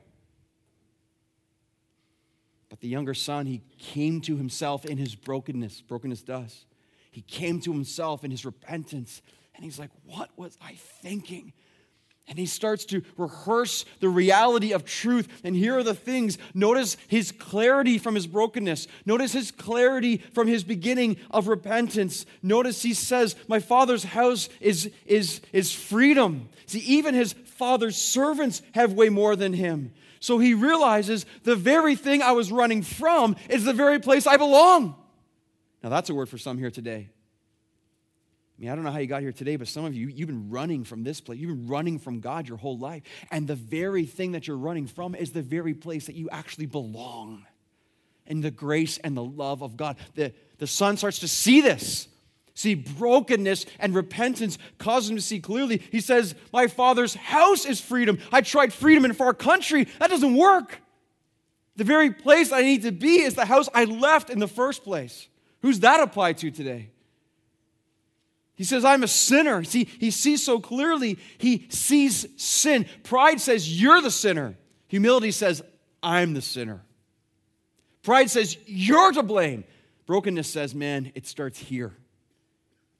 [2.80, 5.80] The younger son, he came to himself in his brokenness.
[5.82, 6.64] Brokenness does.
[7.10, 9.22] He came to himself in his repentance.
[9.54, 11.52] And he's like, What was I thinking?
[12.28, 15.28] And he starts to rehearse the reality of truth.
[15.44, 16.36] And here are the things.
[16.52, 18.86] Notice his clarity from his brokenness.
[19.06, 22.26] Notice his clarity from his beginning of repentance.
[22.42, 26.50] Notice he says, My father's house is, is, is freedom.
[26.66, 29.92] See, even his father's servants have way more than him.
[30.20, 34.36] So he realizes the very thing I was running from is the very place I
[34.36, 34.96] belong.
[35.82, 37.10] Now, that's a word for some here today.
[38.58, 40.26] I mean, I don't know how you got here today, but some of you, you've
[40.26, 41.38] been running from this place.
[41.38, 43.04] You've been running from God your whole life.
[43.30, 46.66] And the very thing that you're running from is the very place that you actually
[46.66, 47.46] belong
[48.26, 49.96] in the grace and the love of God.
[50.16, 52.08] The, the son starts to see this.
[52.58, 55.80] See, brokenness and repentance cause him to see clearly.
[55.92, 58.18] He says, My father's house is freedom.
[58.32, 59.86] I tried freedom in a far country.
[60.00, 60.80] That doesn't work.
[61.76, 64.82] The very place I need to be is the house I left in the first
[64.82, 65.28] place.
[65.62, 66.90] Who's that applied to today?
[68.56, 69.62] He says, I'm a sinner.
[69.62, 72.86] See, he sees so clearly, he sees sin.
[73.04, 74.56] Pride says, You're the sinner.
[74.88, 75.62] Humility says,
[76.02, 76.82] I'm the sinner.
[78.02, 79.62] Pride says, You're to blame.
[80.06, 81.94] Brokenness says, Man, it starts here.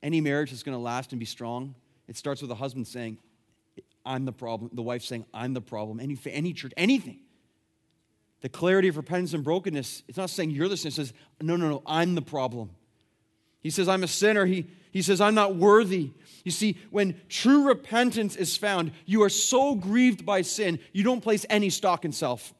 [0.02, 1.74] Any marriage that's going to last and be strong,
[2.06, 3.18] it starts with a husband saying,
[4.04, 4.70] I'm the problem.
[4.72, 6.00] The wife saying, I'm the problem.
[6.00, 7.20] Any, any church, anything.
[8.40, 10.90] The clarity of repentance and brokenness, it's not saying you're the sinner.
[10.90, 12.70] It says, no, no, no, I'm the problem.
[13.60, 14.46] He says, I'm a sinner.
[14.46, 16.12] He, he says, I'm not worthy.
[16.44, 21.20] You see, when true repentance is found, you are so grieved by sin, you don't
[21.20, 22.54] place any stock in self.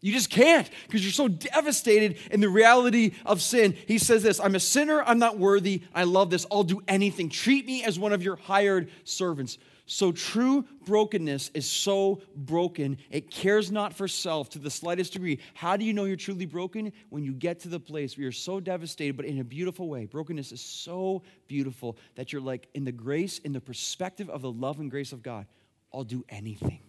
[0.00, 3.76] You just can't because you're so devastated in the reality of sin.
[3.86, 7.30] He says this I'm a sinner, I'm not worthy, I love this, I'll do anything.
[7.30, 9.58] Treat me as one of your hired servants.
[9.90, 15.40] So true brokenness is so broken, it cares not for self to the slightest degree.
[15.54, 16.92] How do you know you're truly broken?
[17.08, 20.04] When you get to the place where you're so devastated, but in a beautiful way.
[20.04, 24.52] Brokenness is so beautiful that you're like, in the grace, in the perspective of the
[24.52, 25.46] love and grace of God,
[25.92, 26.87] I'll do anything.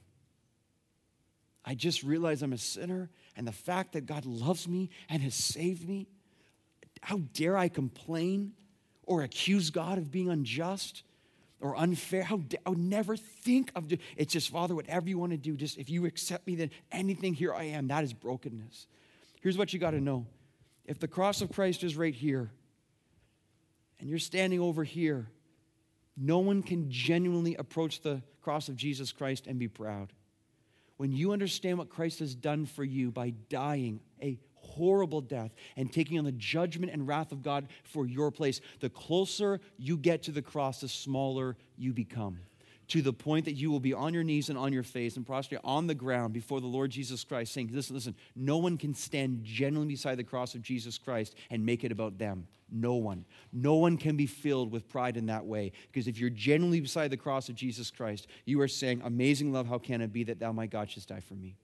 [1.69, 5.35] I just realize I'm a sinner, and the fact that God loves me and has
[5.35, 6.07] saved me,
[7.03, 8.53] how dare I complain
[9.03, 11.03] or accuse God of being unjust?
[11.61, 12.23] or unfair.
[12.23, 13.99] How I would never think of doing.
[14.15, 17.33] It's just Father, whatever you want to do, just if you accept me, then anything
[17.33, 17.89] here I am.
[17.89, 18.87] That is brokenness.
[19.41, 20.25] Here's what you got to know:
[20.85, 22.49] if the cross of Christ is right here,
[23.99, 25.27] and you're standing over here,
[26.15, 30.13] no one can genuinely approach the cross of Jesus Christ and be proud.
[30.99, 35.89] When you understand what Christ has done for you by dying a horrible death and
[35.89, 40.23] taking on the judgment and wrath of God for your place, the closer you get
[40.23, 42.39] to the cross, the smaller you become.
[42.89, 45.25] To the point that you will be on your knees and on your face and
[45.25, 48.93] prostrate on the ground before the Lord Jesus Christ, saying, Listen, listen, no one can
[48.93, 52.47] stand genuinely beside the cross of Jesus Christ and make it about them.
[52.71, 53.25] No one.
[53.51, 55.71] No one can be filled with pride in that way.
[55.91, 59.67] Because if you're genuinely beside the cross of Jesus Christ, you are saying, Amazing love,
[59.67, 61.55] how can it be that thou, my God, shouldst die for me?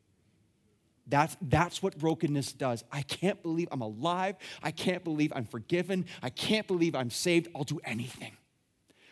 [1.07, 2.83] That's, that's what brokenness does.
[2.91, 4.35] I can't believe I'm alive.
[4.63, 6.05] I can't believe I'm forgiven.
[6.23, 7.47] I can't believe I'm saved.
[7.55, 8.33] I'll do anything.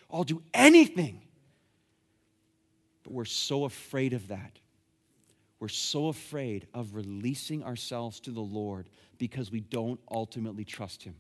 [0.10, 1.22] I'll do anything.
[3.04, 4.60] But we're so afraid of that.
[5.60, 11.16] We're so afraid of releasing ourselves to the Lord because we don't ultimately trust Him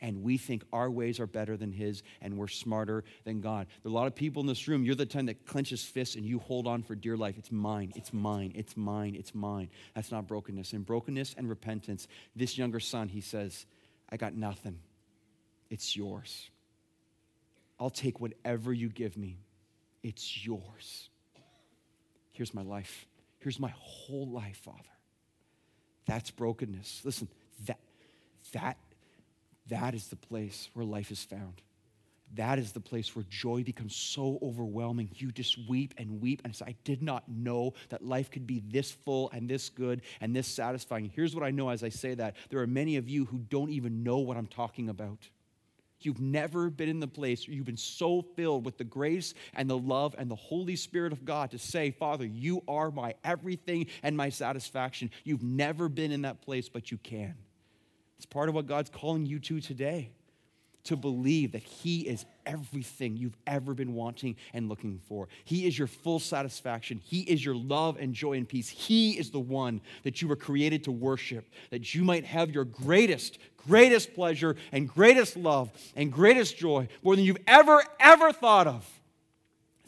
[0.00, 3.66] and we think our ways are better than his and we're smarter than God.
[3.82, 6.16] There are a lot of people in this room, you're the time that clenches fists
[6.16, 7.36] and you hold on for dear life.
[7.38, 9.70] It's mine, it's mine, it's mine, it's mine.
[9.94, 10.72] That's not brokenness.
[10.72, 13.66] In brokenness and repentance, this younger son, he says,
[14.10, 14.78] I got nothing.
[15.70, 16.50] It's yours.
[17.80, 19.38] I'll take whatever you give me.
[20.06, 21.10] It's yours.
[22.30, 23.08] Here's my life.
[23.40, 24.78] Here's my whole life, Father.
[26.06, 27.00] That's brokenness.
[27.02, 27.26] Listen,
[27.66, 27.80] that,
[28.52, 28.78] that
[29.68, 31.60] that is the place where life is found.
[32.36, 35.10] That is the place where joy becomes so overwhelming.
[35.16, 38.62] You just weep and weep and say, I did not know that life could be
[38.68, 41.10] this full and this good and this satisfying.
[41.16, 43.70] Here's what I know as I say that there are many of you who don't
[43.70, 45.28] even know what I'm talking about.
[46.06, 49.76] You've never been in the place you've been so filled with the grace and the
[49.76, 54.16] love and the Holy Spirit of God to say, Father, you are my everything and
[54.16, 55.10] my satisfaction.
[55.24, 57.34] You've never been in that place, but you can.
[58.16, 60.10] It's part of what God's calling you to today
[60.86, 65.28] to believe that He is everything you've ever been wanting and looking for.
[65.44, 67.00] He is your full satisfaction.
[67.04, 68.68] He is your love and joy and peace.
[68.68, 72.64] He is the one that you were created to worship, that you might have your
[72.64, 78.66] greatest, greatest pleasure and greatest love and greatest joy, more than you've ever, ever thought
[78.66, 78.88] of.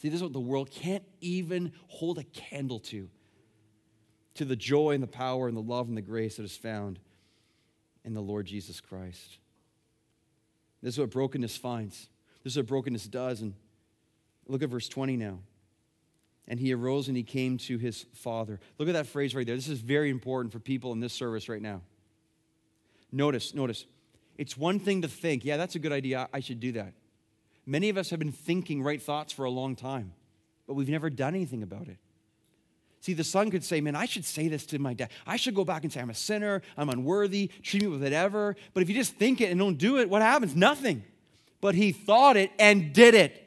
[0.00, 3.08] See, this is what the world can't even hold a candle to.
[4.34, 7.00] To the joy and the power and the love and the grace that is found
[8.04, 9.38] in the Lord Jesus Christ.
[10.82, 12.08] This is what brokenness finds.
[12.44, 13.40] This is what brokenness does.
[13.40, 13.54] And
[14.46, 15.40] look at verse 20 now.
[16.46, 18.58] And he arose and he came to his father.
[18.78, 19.56] Look at that phrase right there.
[19.56, 21.82] This is very important for people in this service right now.
[23.12, 23.84] Notice, notice.
[24.38, 26.28] It's one thing to think, yeah, that's a good idea.
[26.32, 26.94] I should do that.
[27.66, 30.12] Many of us have been thinking right thoughts for a long time,
[30.66, 31.98] but we've never done anything about it.
[33.00, 35.10] See, the son could say, Man, I should say this to my dad.
[35.26, 38.56] I should go back and say, I'm a sinner, I'm unworthy, treat me with whatever.
[38.74, 40.56] But if you just think it and don't do it, what happens?
[40.56, 41.04] Nothing.
[41.60, 43.44] But he thought it and did it.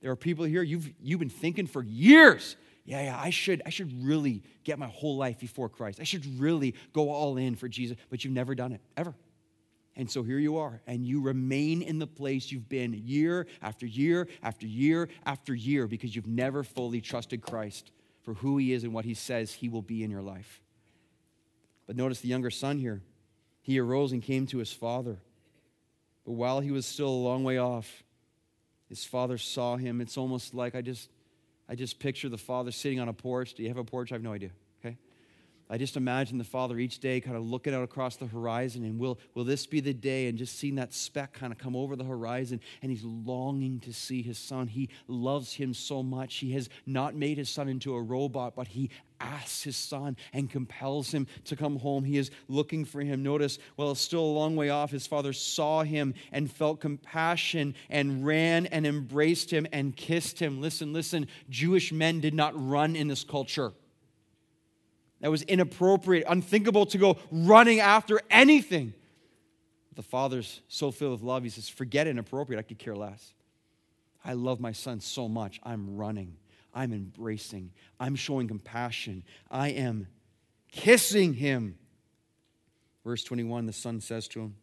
[0.00, 2.56] There are people here, you've, you've been thinking for years.
[2.84, 6.00] Yeah, yeah, I should, I should really get my whole life before Christ.
[6.00, 9.14] I should really go all in for Jesus, but you've never done it, ever.
[9.96, 13.84] And so here you are, and you remain in the place you've been year after
[13.84, 17.90] year after year after year because you've never fully trusted Christ
[18.22, 20.62] for who he is and what he says he will be in your life.
[21.86, 23.02] But notice the younger son here.
[23.60, 25.18] He arose and came to his father.
[26.24, 28.02] But while he was still a long way off,
[28.88, 30.00] his father saw him.
[30.00, 31.10] It's almost like I just
[31.68, 33.54] I just picture the father sitting on a porch.
[33.54, 34.12] Do you have a porch?
[34.12, 34.50] I have no idea.
[35.70, 38.98] I just imagine the father each day kind of looking out across the horizon and
[38.98, 41.96] will, will this be the day and just seeing that speck kind of come over
[41.96, 44.68] the horizon and he's longing to see his son.
[44.68, 46.36] He loves him so much.
[46.36, 48.90] He has not made his son into a robot, but he
[49.22, 52.04] asks his son and compels him to come home.
[52.04, 53.22] He is looking for him.
[53.22, 58.26] Notice, while still a long way off, his father saw him and felt compassion and
[58.26, 60.60] ran and embraced him and kissed him.
[60.60, 63.72] Listen, listen, Jewish men did not run in this culture.
[65.22, 68.92] That was inappropriate, unthinkable to go running after anything.
[69.94, 73.32] The father's so filled with love, he says, Forget inappropriate, I could care less.
[74.24, 76.36] I love my son so much, I'm running,
[76.74, 77.70] I'm embracing,
[78.00, 80.08] I'm showing compassion, I am
[80.70, 81.78] kissing him.
[83.04, 84.56] Verse 21, the son says to him,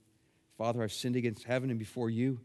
[0.57, 2.39] Father, I've sinned against heaven and before you.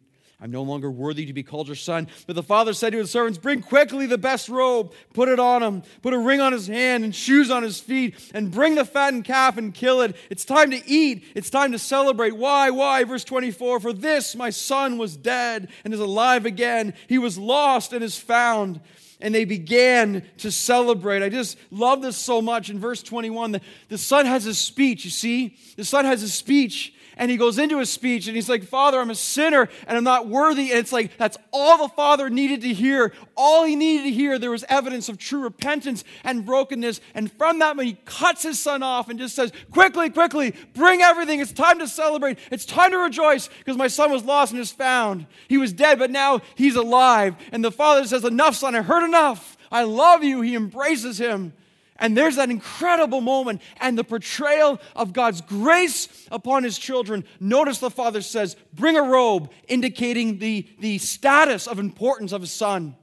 [0.45, 2.07] I'm no longer worthy to be called your son.
[2.27, 5.63] But the father said to his servants, Bring quickly the best robe, put it on
[5.63, 8.85] him, put a ring on his hand and shoes on his feet, and bring the
[8.85, 10.15] fattened calf and kill it.
[10.29, 11.25] It's time to eat.
[11.35, 12.37] It's time to celebrate.
[12.37, 12.69] Why?
[12.69, 13.05] Why?
[13.05, 16.93] Verse 24 For this my son was dead and is alive again.
[17.09, 18.83] He was lost and is found.
[19.23, 21.23] And they began to celebrate.
[21.23, 22.69] I just love this so much.
[22.69, 25.57] In verse 21, the, the son has a speech, you see?
[25.77, 29.01] The son has a speech and he goes into his speech and he's like, Father,
[29.01, 30.71] I'm a sinner and I'm not worthy.
[30.71, 33.13] And it's like, that's all the father needed to hear.
[33.37, 37.01] All he needed to hear, there was evidence of true repentance and brokenness.
[37.15, 41.03] And from that, when he cuts his son off and just says, Quickly, quickly, bring
[41.03, 41.41] everything.
[41.41, 42.39] It's time to celebrate.
[42.51, 45.27] It's time to rejoice because my son was lost and is found.
[45.49, 47.37] He was dead, but now he's alive.
[47.53, 49.57] And the father says, Enough, son, I heard enough.
[49.71, 50.41] I love you.
[50.41, 51.53] He embraces him.
[51.97, 57.25] And there's that incredible moment and the portrayal of God's grace upon his children.
[57.39, 62.51] Notice the father says, Bring a robe, indicating the, the status of importance of his
[62.51, 62.97] son.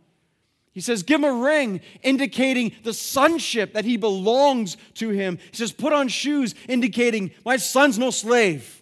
[0.73, 5.37] He says, Give him a ring, indicating the sonship that he belongs to him.
[5.51, 8.80] He says, Put on shoes, indicating my son's no slave.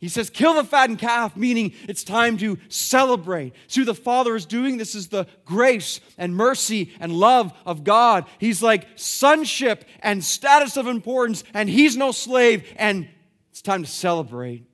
[0.00, 3.52] He says, kill the fattened calf, meaning it's time to celebrate.
[3.66, 4.76] See what the Father is doing?
[4.76, 8.26] This is the grace and mercy and love of God.
[8.38, 13.08] He's like sonship and status of importance, and he's no slave, and
[13.50, 14.64] it's time to celebrate.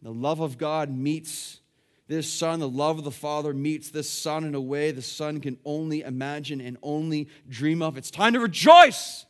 [0.00, 1.60] The love of God meets
[2.08, 5.40] this son, the love of the Father meets this son in a way the son
[5.40, 7.98] can only imagine and only dream of.
[7.98, 9.26] It's time to rejoice.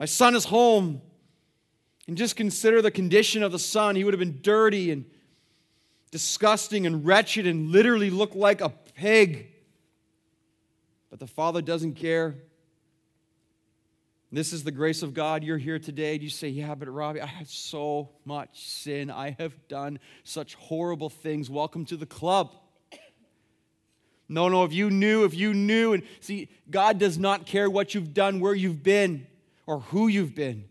[0.00, 1.02] My son is home.
[2.06, 3.96] And just consider the condition of the son.
[3.96, 5.04] He would have been dirty and
[6.10, 9.48] disgusting and wretched and literally looked like a pig.
[11.10, 12.36] But the father doesn't care.
[14.32, 15.44] This is the grace of God.
[15.44, 16.18] You're here today.
[16.18, 19.10] You say, Yeah, but Robbie, I have so much sin.
[19.10, 21.48] I have done such horrible things.
[21.48, 22.52] Welcome to the club.
[24.28, 27.94] No, no, if you knew, if you knew, and see, God does not care what
[27.94, 29.26] you've done, where you've been,
[29.66, 30.64] or who you've been.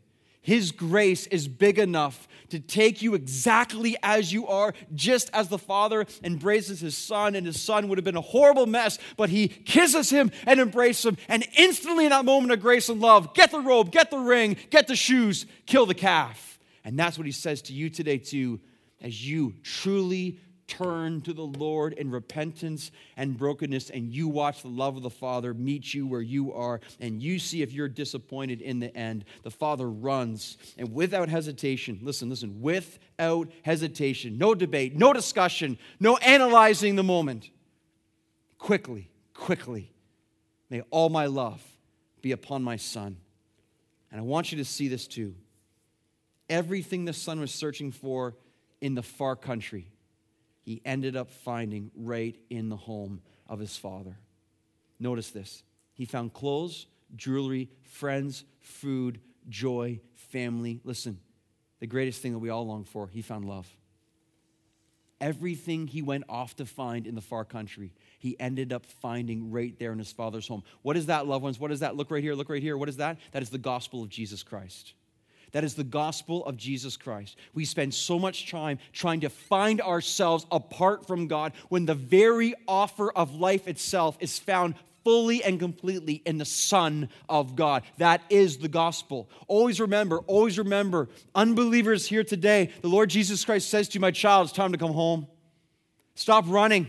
[0.45, 5.57] His grace is big enough to take you exactly as you are, just as the
[5.57, 9.47] Father embraces his Son, and his Son would have been a horrible mess, but he
[9.47, 11.17] kisses him and embraces him.
[11.29, 14.55] And instantly, in that moment of grace and love, get the robe, get the ring,
[14.69, 16.59] get the shoes, kill the calf.
[16.83, 18.59] And that's what he says to you today, too,
[19.01, 24.68] as you truly turn to the Lord in repentance and brokenness, and you watch the
[24.68, 28.61] love of the Father meet you where you are, and you see if you're disappointed
[28.61, 29.26] in the end.
[29.43, 36.18] The Father runs, and without hesitation, listen, listen, without hesitation, no debate, no discussion, no
[36.18, 37.49] analyzing the moment.
[38.57, 39.91] Quickly, quickly,
[40.70, 41.61] may all my love
[42.22, 43.18] be upon my Son.
[44.11, 45.36] And I want you to see this too.
[46.49, 48.36] Everything the Son was searching for
[48.82, 49.91] in the far country
[50.66, 54.18] he ended up finding right in the home of his father.
[54.99, 55.63] Notice this
[55.93, 60.82] he found clothes, jewelry, friends, food, joy, family.
[60.84, 61.20] Listen,
[61.80, 63.68] the greatest thing that we all long for, he found love.
[65.22, 69.78] Everything he went off to find in the far country, he ended up finding right
[69.80, 70.63] there in his father's home.
[70.82, 71.59] What is that, loved ones?
[71.59, 71.95] What is that?
[71.95, 72.78] Look right here, look right here.
[72.78, 73.18] What is that?
[73.32, 74.93] That is the gospel of Jesus Christ.
[75.55, 77.37] That is the gospel of Jesus Christ.
[77.53, 82.55] We spend so much time trying to find ourselves apart from God when the very
[82.67, 84.75] offer of life itself is found
[85.05, 87.83] fully and completely in the Son of God.
[87.99, 89.29] That is the gospel.
[89.47, 94.11] Always remember, always remember, unbelievers here today, the Lord Jesus Christ says to you, My
[94.11, 95.25] child, it's time to come home.
[96.15, 96.85] Stop running.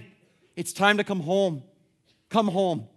[0.57, 1.63] It's time to come home.
[2.31, 2.89] Come home.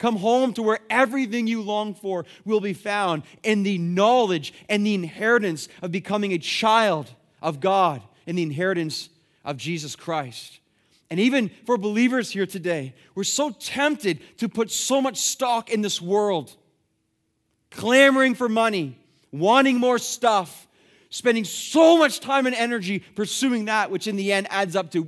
[0.00, 4.84] Come home to where everything you long for will be found in the knowledge and
[4.84, 7.10] the inheritance of becoming a child
[7.42, 9.10] of God in the inheritance
[9.44, 10.60] of Jesus Christ.
[11.10, 15.82] And even for believers here today, we're so tempted to put so much stock in
[15.82, 16.56] this world,
[17.70, 18.96] clamoring for money,
[19.30, 20.66] wanting more stuff,
[21.10, 25.06] spending so much time and energy pursuing that, which in the end adds up to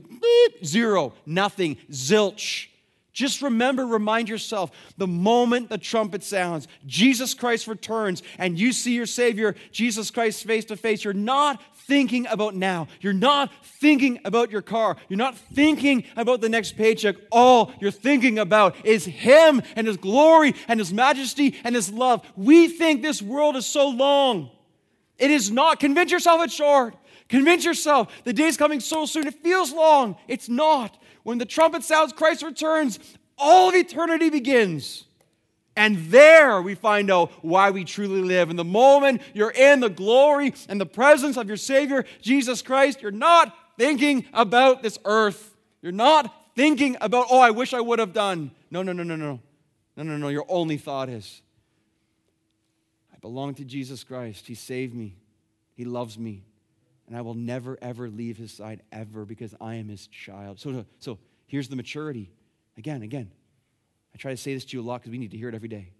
[0.63, 2.67] zero, nothing, zilch.
[3.13, 8.95] Just remember, remind yourself the moment the trumpet sounds, Jesus Christ returns, and you see
[8.95, 12.89] your Savior, Jesus Christ, face to face, you're not thinking about now.
[13.01, 14.97] You're not thinking about your car.
[15.09, 17.17] You're not thinking about the next paycheck.
[17.31, 22.27] All you're thinking about is Him and His glory and His majesty and His love.
[22.37, 24.51] We think this world is so long.
[25.19, 25.81] It is not.
[25.81, 26.97] Convince yourself it's short.
[27.29, 29.27] Convince yourself the day's coming so soon.
[29.27, 30.17] It feels long.
[30.29, 30.97] It's not.
[31.23, 32.99] When the trumpet sounds, Christ returns,
[33.39, 35.05] all of eternity begins.
[35.75, 38.51] And there we find out why we truly live.
[38.51, 43.01] And the moment you're in the glory and the presence of your Savior, Jesus Christ,
[43.01, 45.55] you're not thinking about this earth.
[45.81, 48.51] You're not thinking about, oh, I wish I would have done.
[48.71, 49.41] No, no, no, no, no.
[49.97, 50.29] No, no, no.
[50.29, 51.43] Your only thought is,
[53.13, 54.47] I belong to Jesus Christ.
[54.47, 55.17] He saved me,
[55.75, 56.45] He loves me.
[57.13, 60.59] And I will never, ever leave His side, ever, because I am His child.
[60.59, 62.31] So, so here's the maturity.
[62.79, 63.31] Again, again,
[64.15, 65.55] I try to say this to you a lot because we need to hear it
[65.55, 65.91] every day.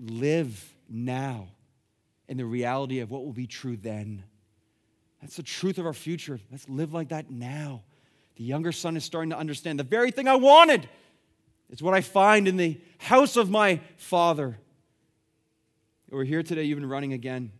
[0.00, 1.48] Live now
[2.28, 4.24] in the reality of what will be true then.
[5.20, 6.40] That's the truth of our future.
[6.50, 7.82] Let's live like that now.
[8.36, 10.88] The younger son is starting to understand the very thing I wanted.
[11.68, 14.58] It's what I find in the house of my father.
[16.08, 17.52] We're here today, you've been running again.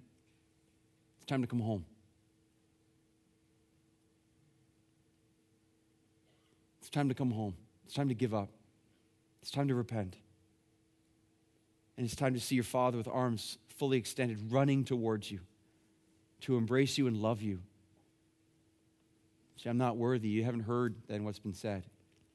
[1.18, 1.84] It's time to come home.
[6.81, 7.54] It's time to come home.
[7.84, 8.50] It's time to give up.
[9.40, 10.16] It's time to repent.
[11.96, 15.40] And it's time to see your Father with arms fully extended, running towards you
[16.42, 17.60] to embrace you and love you.
[19.56, 20.28] See, I'm not worthy.
[20.28, 21.84] You haven't heard then what's been said.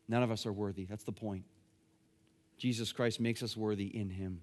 [0.07, 0.85] None of us are worthy.
[0.85, 1.43] That's the point.
[2.57, 4.41] Jesus Christ makes us worthy in Him.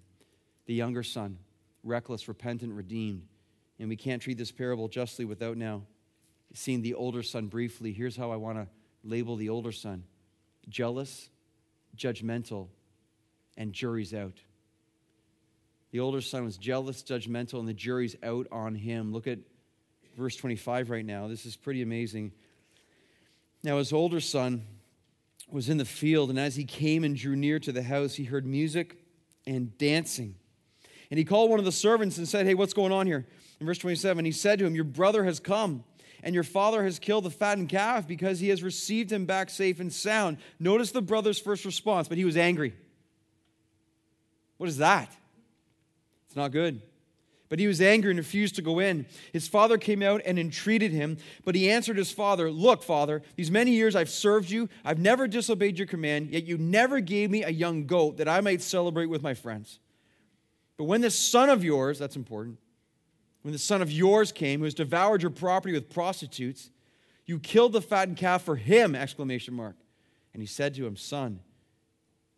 [0.66, 1.38] The younger son,
[1.82, 3.26] reckless, repentant, redeemed.
[3.78, 5.82] And we can't treat this parable justly without now
[6.52, 7.92] seeing the older son briefly.
[7.92, 8.68] Here's how I want to
[9.04, 10.04] label the older son
[10.68, 11.28] jealous,
[11.96, 12.68] judgmental,
[13.56, 14.40] and jury's out.
[15.92, 19.12] The older son was jealous, judgmental, and the jury's out on him.
[19.12, 19.38] Look at
[20.16, 21.28] verse 25 right now.
[21.28, 22.32] This is pretty amazing.
[23.62, 24.64] Now, his older son
[25.50, 28.24] was in the field, and as he came and drew near to the house, he
[28.24, 28.98] heard music
[29.46, 30.34] and dancing.
[31.10, 33.26] And he called one of the servants and said, Hey, what's going on here?
[33.60, 35.84] In verse 27, he said to him, Your brother has come
[36.24, 39.78] and your father has killed the fattened calf because he has received him back safe
[39.78, 40.38] and sound.
[40.58, 42.74] Notice the brother's first response, but he was angry.
[44.56, 45.14] What is that?
[46.26, 46.80] It's not good.
[47.50, 49.04] But he was angry and refused to go in.
[49.34, 53.50] His father came out and entreated him, but he answered his father, Look, father, these
[53.50, 54.70] many years I've served you.
[54.82, 58.40] I've never disobeyed your command, yet you never gave me a young goat that I
[58.40, 59.78] might celebrate with my friends.
[60.78, 62.58] But when this son of yours, that's important,
[63.44, 66.70] when the son of yours came, who has devoured your property with prostitutes,
[67.26, 69.76] you killed the fattened calf for him, exclamation mark.
[70.32, 71.40] And he said to him, Son,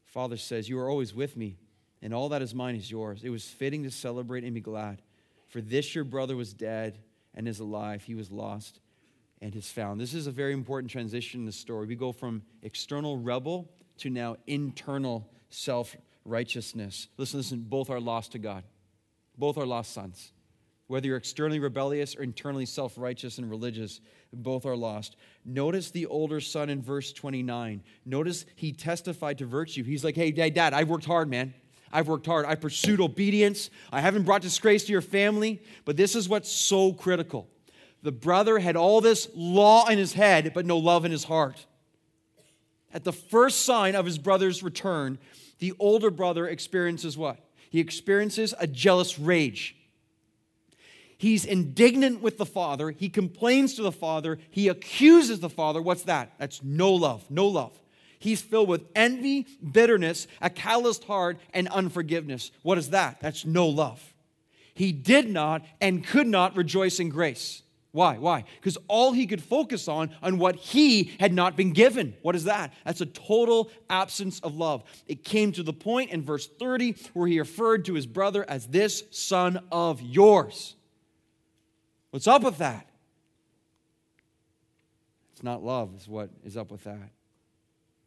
[0.05, 1.59] Father says, You are always with me,
[2.03, 3.23] and all that is mine is yours.
[3.23, 5.01] It was fitting to celebrate and be glad.
[5.47, 6.99] For this your brother was dead
[7.37, 8.03] and is alive.
[8.03, 8.81] He was lost
[9.41, 10.01] and is found.
[10.01, 11.87] This is a very important transition in the story.
[11.87, 17.07] We go from external rebel to now internal self righteousness.
[17.17, 18.65] Listen, listen, both are lost to God,
[19.39, 20.33] both are lost sons.
[20.89, 24.01] Whether you're externally rebellious or internally self righteous and religious,
[24.33, 25.17] both are lost.
[25.45, 27.83] Notice the older son in verse 29.
[28.05, 29.83] Notice he testified to virtue.
[29.83, 31.55] He's like, hey, dad, dad, I've worked hard, man.
[31.93, 32.47] I've worked hard.
[32.47, 33.71] I pursued obedience.
[33.91, 35.61] I haven't brought disgrace to your family.
[35.85, 37.49] But this is what's so critical.
[38.03, 41.67] The brother had all this law in his head, but no love in his heart.
[42.93, 45.19] At the first sign of his brother's return,
[45.59, 47.39] the older brother experiences what?
[47.71, 49.75] He experiences a jealous rage.
[51.19, 52.91] He's indignant with the father.
[52.91, 54.39] He complains to the father.
[54.51, 55.81] He accuses the father.
[55.81, 56.33] What's that?
[56.39, 57.31] That's no love.
[57.31, 57.79] No love.
[58.19, 62.51] He's filled with envy, bitterness, a calloused heart, and unforgiveness.
[62.63, 63.21] What is that?
[63.21, 64.15] That's no love.
[64.75, 67.63] He did not and could not rejoice in grace.
[67.93, 68.19] Why?
[68.19, 68.45] Why?
[68.57, 72.15] Because all he could focus on on what he had not been given.
[72.21, 72.75] What is that?
[72.85, 74.85] That's a total absence of love.
[75.07, 78.67] It came to the point in verse 30 where he referred to his brother as
[78.67, 80.77] this son of yours.
[82.11, 82.89] What's up with that?
[85.33, 87.11] It's not love, is what is up with that.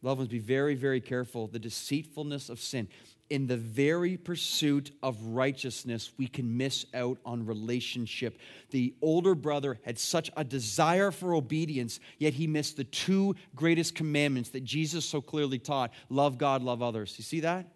[0.01, 1.47] Love must be very, very careful.
[1.47, 2.87] The deceitfulness of sin
[3.29, 8.39] in the very pursuit of righteousness, we can miss out on relationship.
[8.71, 13.95] The older brother had such a desire for obedience, yet he missed the two greatest
[13.95, 17.15] commandments that Jesus so clearly taught love God, love others.
[17.17, 17.67] You see that?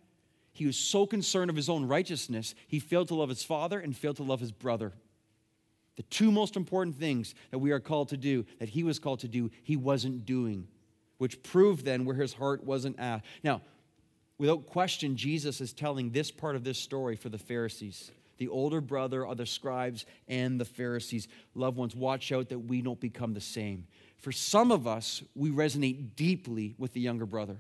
[0.54, 3.96] He was so concerned of his own righteousness, he failed to love his father and
[3.96, 4.94] failed to love his brother.
[5.96, 9.20] The two most important things that we are called to do, that he was called
[9.20, 10.68] to do, he wasn't doing,
[11.18, 13.24] which proved then where his heart wasn't at.
[13.44, 13.62] Now,
[14.38, 18.12] Without question, Jesus is telling this part of this story for the Pharisees.
[18.38, 21.28] The older brother are the scribes and the Pharisees.
[21.54, 23.88] Loved ones, watch out that we don't become the same.
[24.18, 27.58] For some of us, we resonate deeply with the younger brother.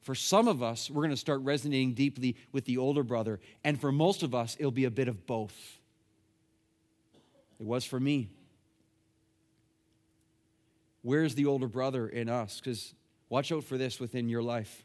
[0.00, 3.38] For some of us, we're going to start resonating deeply with the older brother.
[3.62, 5.78] And for most of us, it'll be a bit of both.
[7.58, 8.30] It was for me.
[11.02, 12.60] Where's the older brother in us?
[12.60, 12.92] Because
[13.28, 14.84] watch out for this within your life.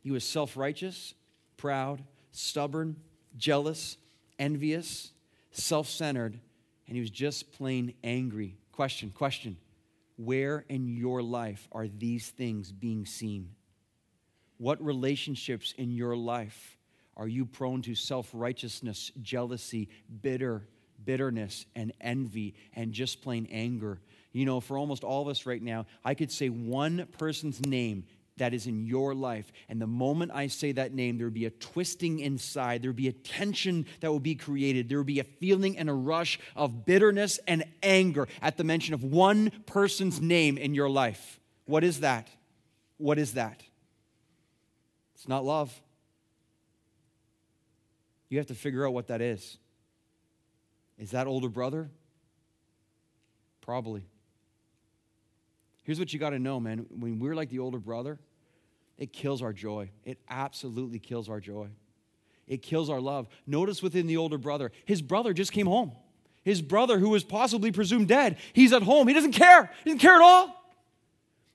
[0.00, 1.14] He was self righteous,
[1.56, 2.96] proud, stubborn,
[3.36, 3.96] jealous,
[4.38, 5.12] envious,
[5.50, 6.38] self centered,
[6.86, 8.56] and he was just plain angry.
[8.72, 9.56] Question, question.
[10.16, 13.50] Where in your life are these things being seen?
[14.58, 16.76] What relationships in your life
[17.16, 19.88] are you prone to self righteousness, jealousy,
[20.20, 20.68] bitter,
[21.06, 24.00] bitterness, and envy, and just plain anger?
[24.32, 28.04] You know, for almost all of us right now, I could say one person's name
[28.36, 29.50] that is in your life.
[29.68, 32.82] And the moment I say that name, there would be a twisting inside.
[32.82, 34.88] There would be a tension that would be created.
[34.88, 38.92] There would be a feeling and a rush of bitterness and anger at the mention
[38.92, 41.40] of one person's name in your life.
[41.64, 42.28] What is that?
[42.98, 43.62] What is that?
[45.14, 45.74] It's not love.
[48.28, 49.56] You have to figure out what that is.
[50.98, 51.90] Is that older brother?
[53.60, 54.02] Probably.
[55.82, 56.86] Here's what you got to know, man.
[56.90, 58.18] When we're like the older brother,
[58.98, 59.90] it kills our joy.
[60.04, 61.68] It absolutely kills our joy.
[62.46, 63.28] It kills our love.
[63.46, 65.92] Notice within the older brother, his brother just came home.
[66.44, 69.08] His brother, who was possibly presumed dead, he's at home.
[69.08, 69.70] He doesn't care.
[69.82, 70.52] He doesn't care at all.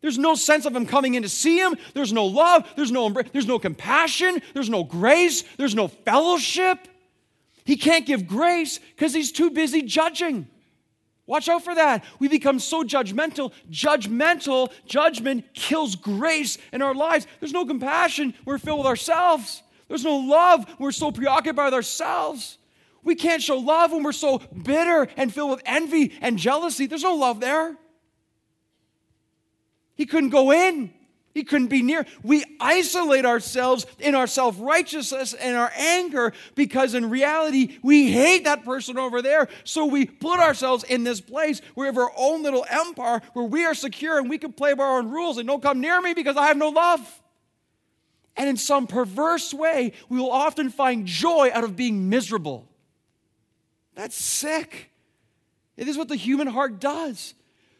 [0.01, 1.75] There's no sense of him coming in to see him.
[1.93, 2.67] There's no love.
[2.75, 4.41] There's no, there's no compassion.
[4.53, 5.43] There's no grace.
[5.57, 6.87] There's no fellowship.
[7.63, 10.47] He can't give grace because he's too busy judging.
[11.25, 12.03] Watch out for that.
[12.19, 13.53] We become so judgmental.
[13.69, 17.27] Judgmental, judgment kills grace in our lives.
[17.39, 18.33] There's no compassion.
[18.43, 19.63] We're filled with ourselves.
[19.87, 20.65] There's no love.
[20.79, 22.57] We're so preoccupied with ourselves.
[23.03, 26.85] We can't show love when we're so bitter and filled with envy and jealousy.
[26.85, 27.77] There's no love there.
[29.95, 30.93] He couldn't go in.
[31.33, 32.05] He couldn't be near.
[32.23, 38.43] We isolate ourselves in our self righteousness and our anger because in reality, we hate
[38.43, 39.47] that person over there.
[39.63, 43.45] So we put ourselves in this place where we have our own little empire where
[43.45, 46.01] we are secure and we can play by our own rules and don't come near
[46.01, 47.21] me because I have no love.
[48.35, 52.67] And in some perverse way, we will often find joy out of being miserable.
[53.95, 54.89] That's sick.
[55.77, 57.33] It is what the human heart does.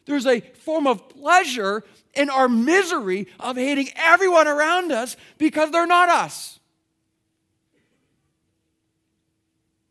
[0.06, 1.84] There's a form of pleasure
[2.14, 6.59] in our misery of hating everyone around us because they're not us.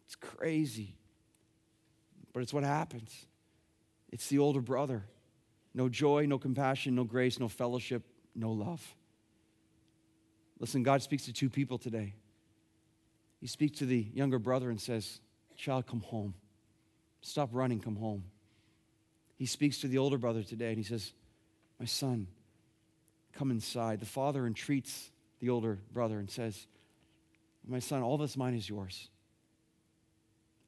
[0.06, 0.94] It's crazy.
[2.32, 3.26] But it's what happens.
[4.12, 5.04] It's the older brother.
[5.74, 8.02] No joy, no compassion, no grace, no fellowship,
[8.34, 8.94] no love.
[10.58, 12.14] Listen, God speaks to two people today.
[13.40, 15.20] He speaks to the younger brother and says,
[15.56, 16.34] Child, come home.
[17.22, 18.24] Stop running, come home.
[19.36, 21.12] He speaks to the older brother today and he says,
[21.80, 22.26] My son,
[23.32, 24.00] come inside.
[24.00, 25.10] The father entreats
[25.40, 26.66] the older brother and says,
[27.66, 29.08] My son, all that's mine is yours.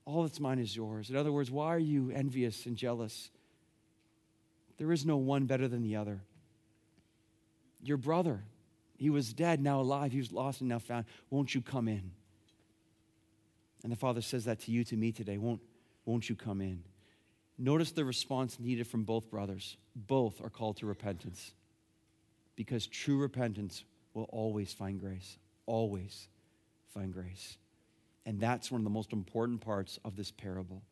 [0.07, 1.11] All that's mine is yours.
[1.11, 3.31] In other words, why are you envious and jealous?
[4.79, 6.23] There is no one better than the other.
[7.85, 8.43] Your brother,
[8.97, 10.13] he was dead, now alive.
[10.13, 11.05] He was lost and now found.
[11.29, 12.11] Won't you come in?
[13.83, 15.37] And the Father says that to you, to me today.
[15.37, 15.61] Won't,
[16.07, 16.83] won't you come in?
[17.63, 19.77] Notice the response needed from both brothers.
[19.95, 21.53] Both are called to repentance
[22.57, 23.85] because true repentance
[24.15, 25.39] will always find grace.
[25.67, 26.27] Always
[26.93, 27.59] find grace.
[28.27, 30.83] And that's one of the most important parts of this parable.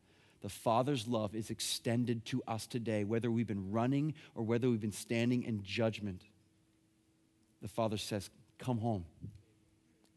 [0.43, 4.79] The Father's love is extended to us today, whether we've been running or whether we've
[4.79, 6.21] been standing in judgment.
[7.61, 9.03] The Father says, Come home,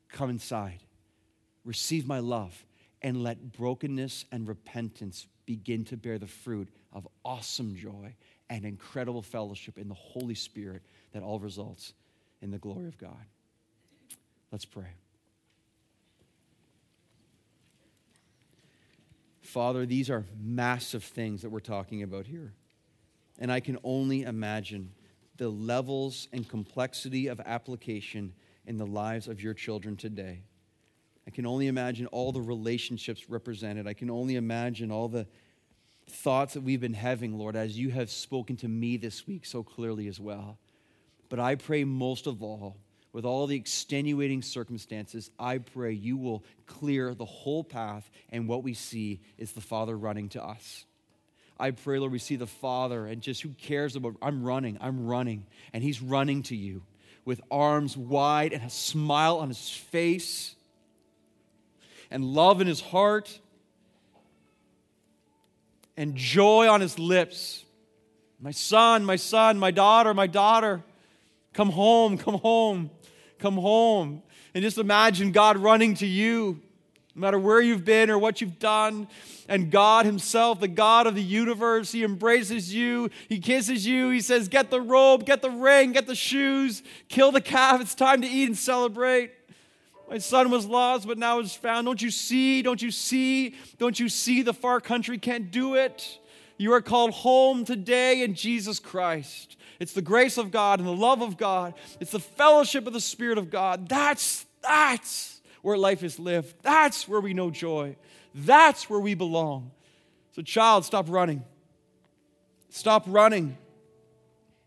[0.09, 0.85] come inside,
[1.65, 2.65] receive my love,
[3.05, 8.15] and let brokenness and repentance begin to bear the fruit of awesome joy
[8.49, 10.83] and incredible fellowship in the Holy Spirit
[11.13, 11.93] that all results
[12.41, 13.27] in the glory of God.
[14.51, 14.89] Let's pray.
[19.43, 22.55] Father, these are massive things that we're talking about here.
[23.39, 24.93] And I can only imagine
[25.37, 28.33] the levels and complexity of application
[28.67, 30.41] in the lives of your children today.
[31.27, 33.87] I can only imagine all the relationships represented.
[33.87, 35.27] I can only imagine all the
[36.09, 39.63] thoughts that we've been having, Lord, as you have spoken to me this week so
[39.63, 40.59] clearly as well.
[41.29, 42.77] But I pray most of all,
[43.13, 48.63] with all the extenuating circumstances, I pray you will clear the whole path, and what
[48.63, 50.85] we see is the Father running to us.
[51.59, 55.07] I pray, Lord, we see the Father, and just who cares about, I'm running, I'm
[55.07, 56.83] running, and He's running to you
[57.25, 60.54] with arms wide and a smile on His face
[62.15, 63.39] and love in His heart
[65.97, 67.65] and joy on his lips.
[68.41, 70.83] My son, my son, my daughter, my daughter,
[71.53, 72.91] come home, come home,
[73.39, 74.23] come home.
[74.55, 76.61] And just imagine God running to you,
[77.15, 79.09] no matter where you've been or what you've done.
[79.49, 84.21] And God Himself, the God of the universe, He embraces you, He kisses you, He
[84.21, 87.81] says, Get the robe, get the ring, get the shoes, kill the calf.
[87.81, 89.33] It's time to eat and celebrate.
[90.15, 91.87] My son was lost, but now is found.
[91.87, 92.63] Don't you see?
[92.63, 93.57] Don't you see?
[93.79, 96.21] Don't you see the far country can't do it?
[96.57, 99.57] You are called home today in Jesus Christ.
[99.81, 101.75] It's the grace of God and the love of God.
[101.99, 103.89] It's the fellowship of the Spirit of God.
[103.89, 106.55] That's that's where life is lived.
[106.63, 107.97] That's where we know joy.
[108.37, 109.73] That's where we belong.
[110.37, 111.43] So, child, stop running.
[112.69, 113.59] Stop running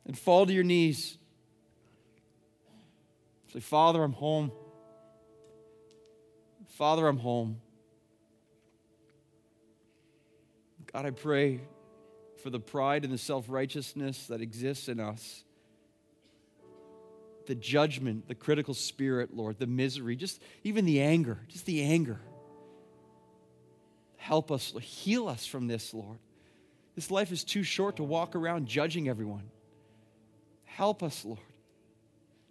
[0.05, 1.17] and fall to your knees.
[3.53, 4.51] Say, Father, I'm home.
[6.77, 7.59] Father, I'm home.
[10.93, 11.61] God, I pray
[12.43, 15.43] for the pride and the self righteousness that exists in us,
[17.47, 22.19] the judgment, the critical spirit, Lord, the misery, just even the anger, just the anger.
[24.17, 26.19] Help us, heal us from this, Lord.
[26.93, 29.49] This life is too short to walk around judging everyone.
[30.65, 31.39] Help us, Lord,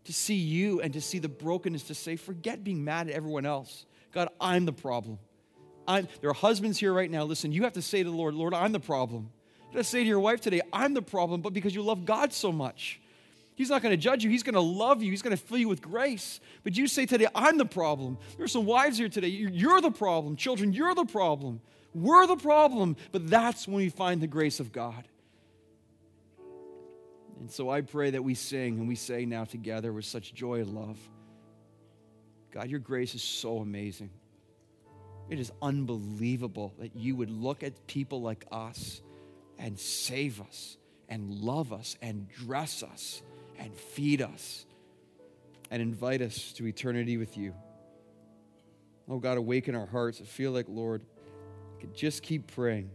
[0.02, 3.46] to see you and to see the brokenness, to say, forget being mad at everyone
[3.46, 3.86] else.
[4.16, 5.18] God, I'm the problem.
[5.86, 7.24] I'm, there are husbands here right now.
[7.24, 9.28] Listen, you have to say to the Lord, Lord, I'm the problem.
[9.70, 12.06] You have to say to your wife today, I'm the problem, but because you love
[12.06, 12.98] God so much.
[13.56, 14.30] He's not going to judge you.
[14.30, 15.10] He's going to love you.
[15.10, 16.40] He's going to fill you with grace.
[16.64, 18.16] But you say today, I'm the problem.
[18.38, 19.28] There's some wives here today.
[19.28, 20.36] You're the problem.
[20.36, 21.60] Children, you're the problem.
[21.92, 22.96] We're the problem.
[23.12, 25.06] But that's when we find the grace of God.
[27.38, 30.60] And so I pray that we sing and we say now together with such joy
[30.60, 30.98] and love.
[32.56, 34.08] God, your grace is so amazing.
[35.28, 39.02] It is unbelievable that you would look at people like us
[39.58, 40.78] and save us
[41.10, 43.20] and love us and dress us
[43.58, 44.64] and feed us
[45.70, 47.52] and invite us to eternity with you.
[49.06, 50.22] Oh God, awaken our hearts.
[50.22, 51.02] I feel like, Lord,
[51.76, 52.88] I could just keep praying,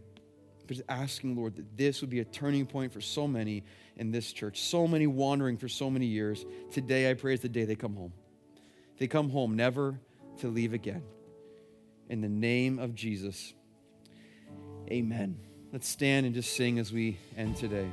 [0.66, 3.62] just asking, Lord, that this would be a turning point for so many
[3.96, 6.44] in this church, so many wandering for so many years.
[6.72, 8.12] Today, I pray is the day they come home.
[9.02, 9.98] They come home never
[10.38, 11.02] to leave again.
[12.08, 13.52] In the name of Jesus,
[14.88, 15.40] amen.
[15.72, 17.90] Let's stand and just sing as we end today.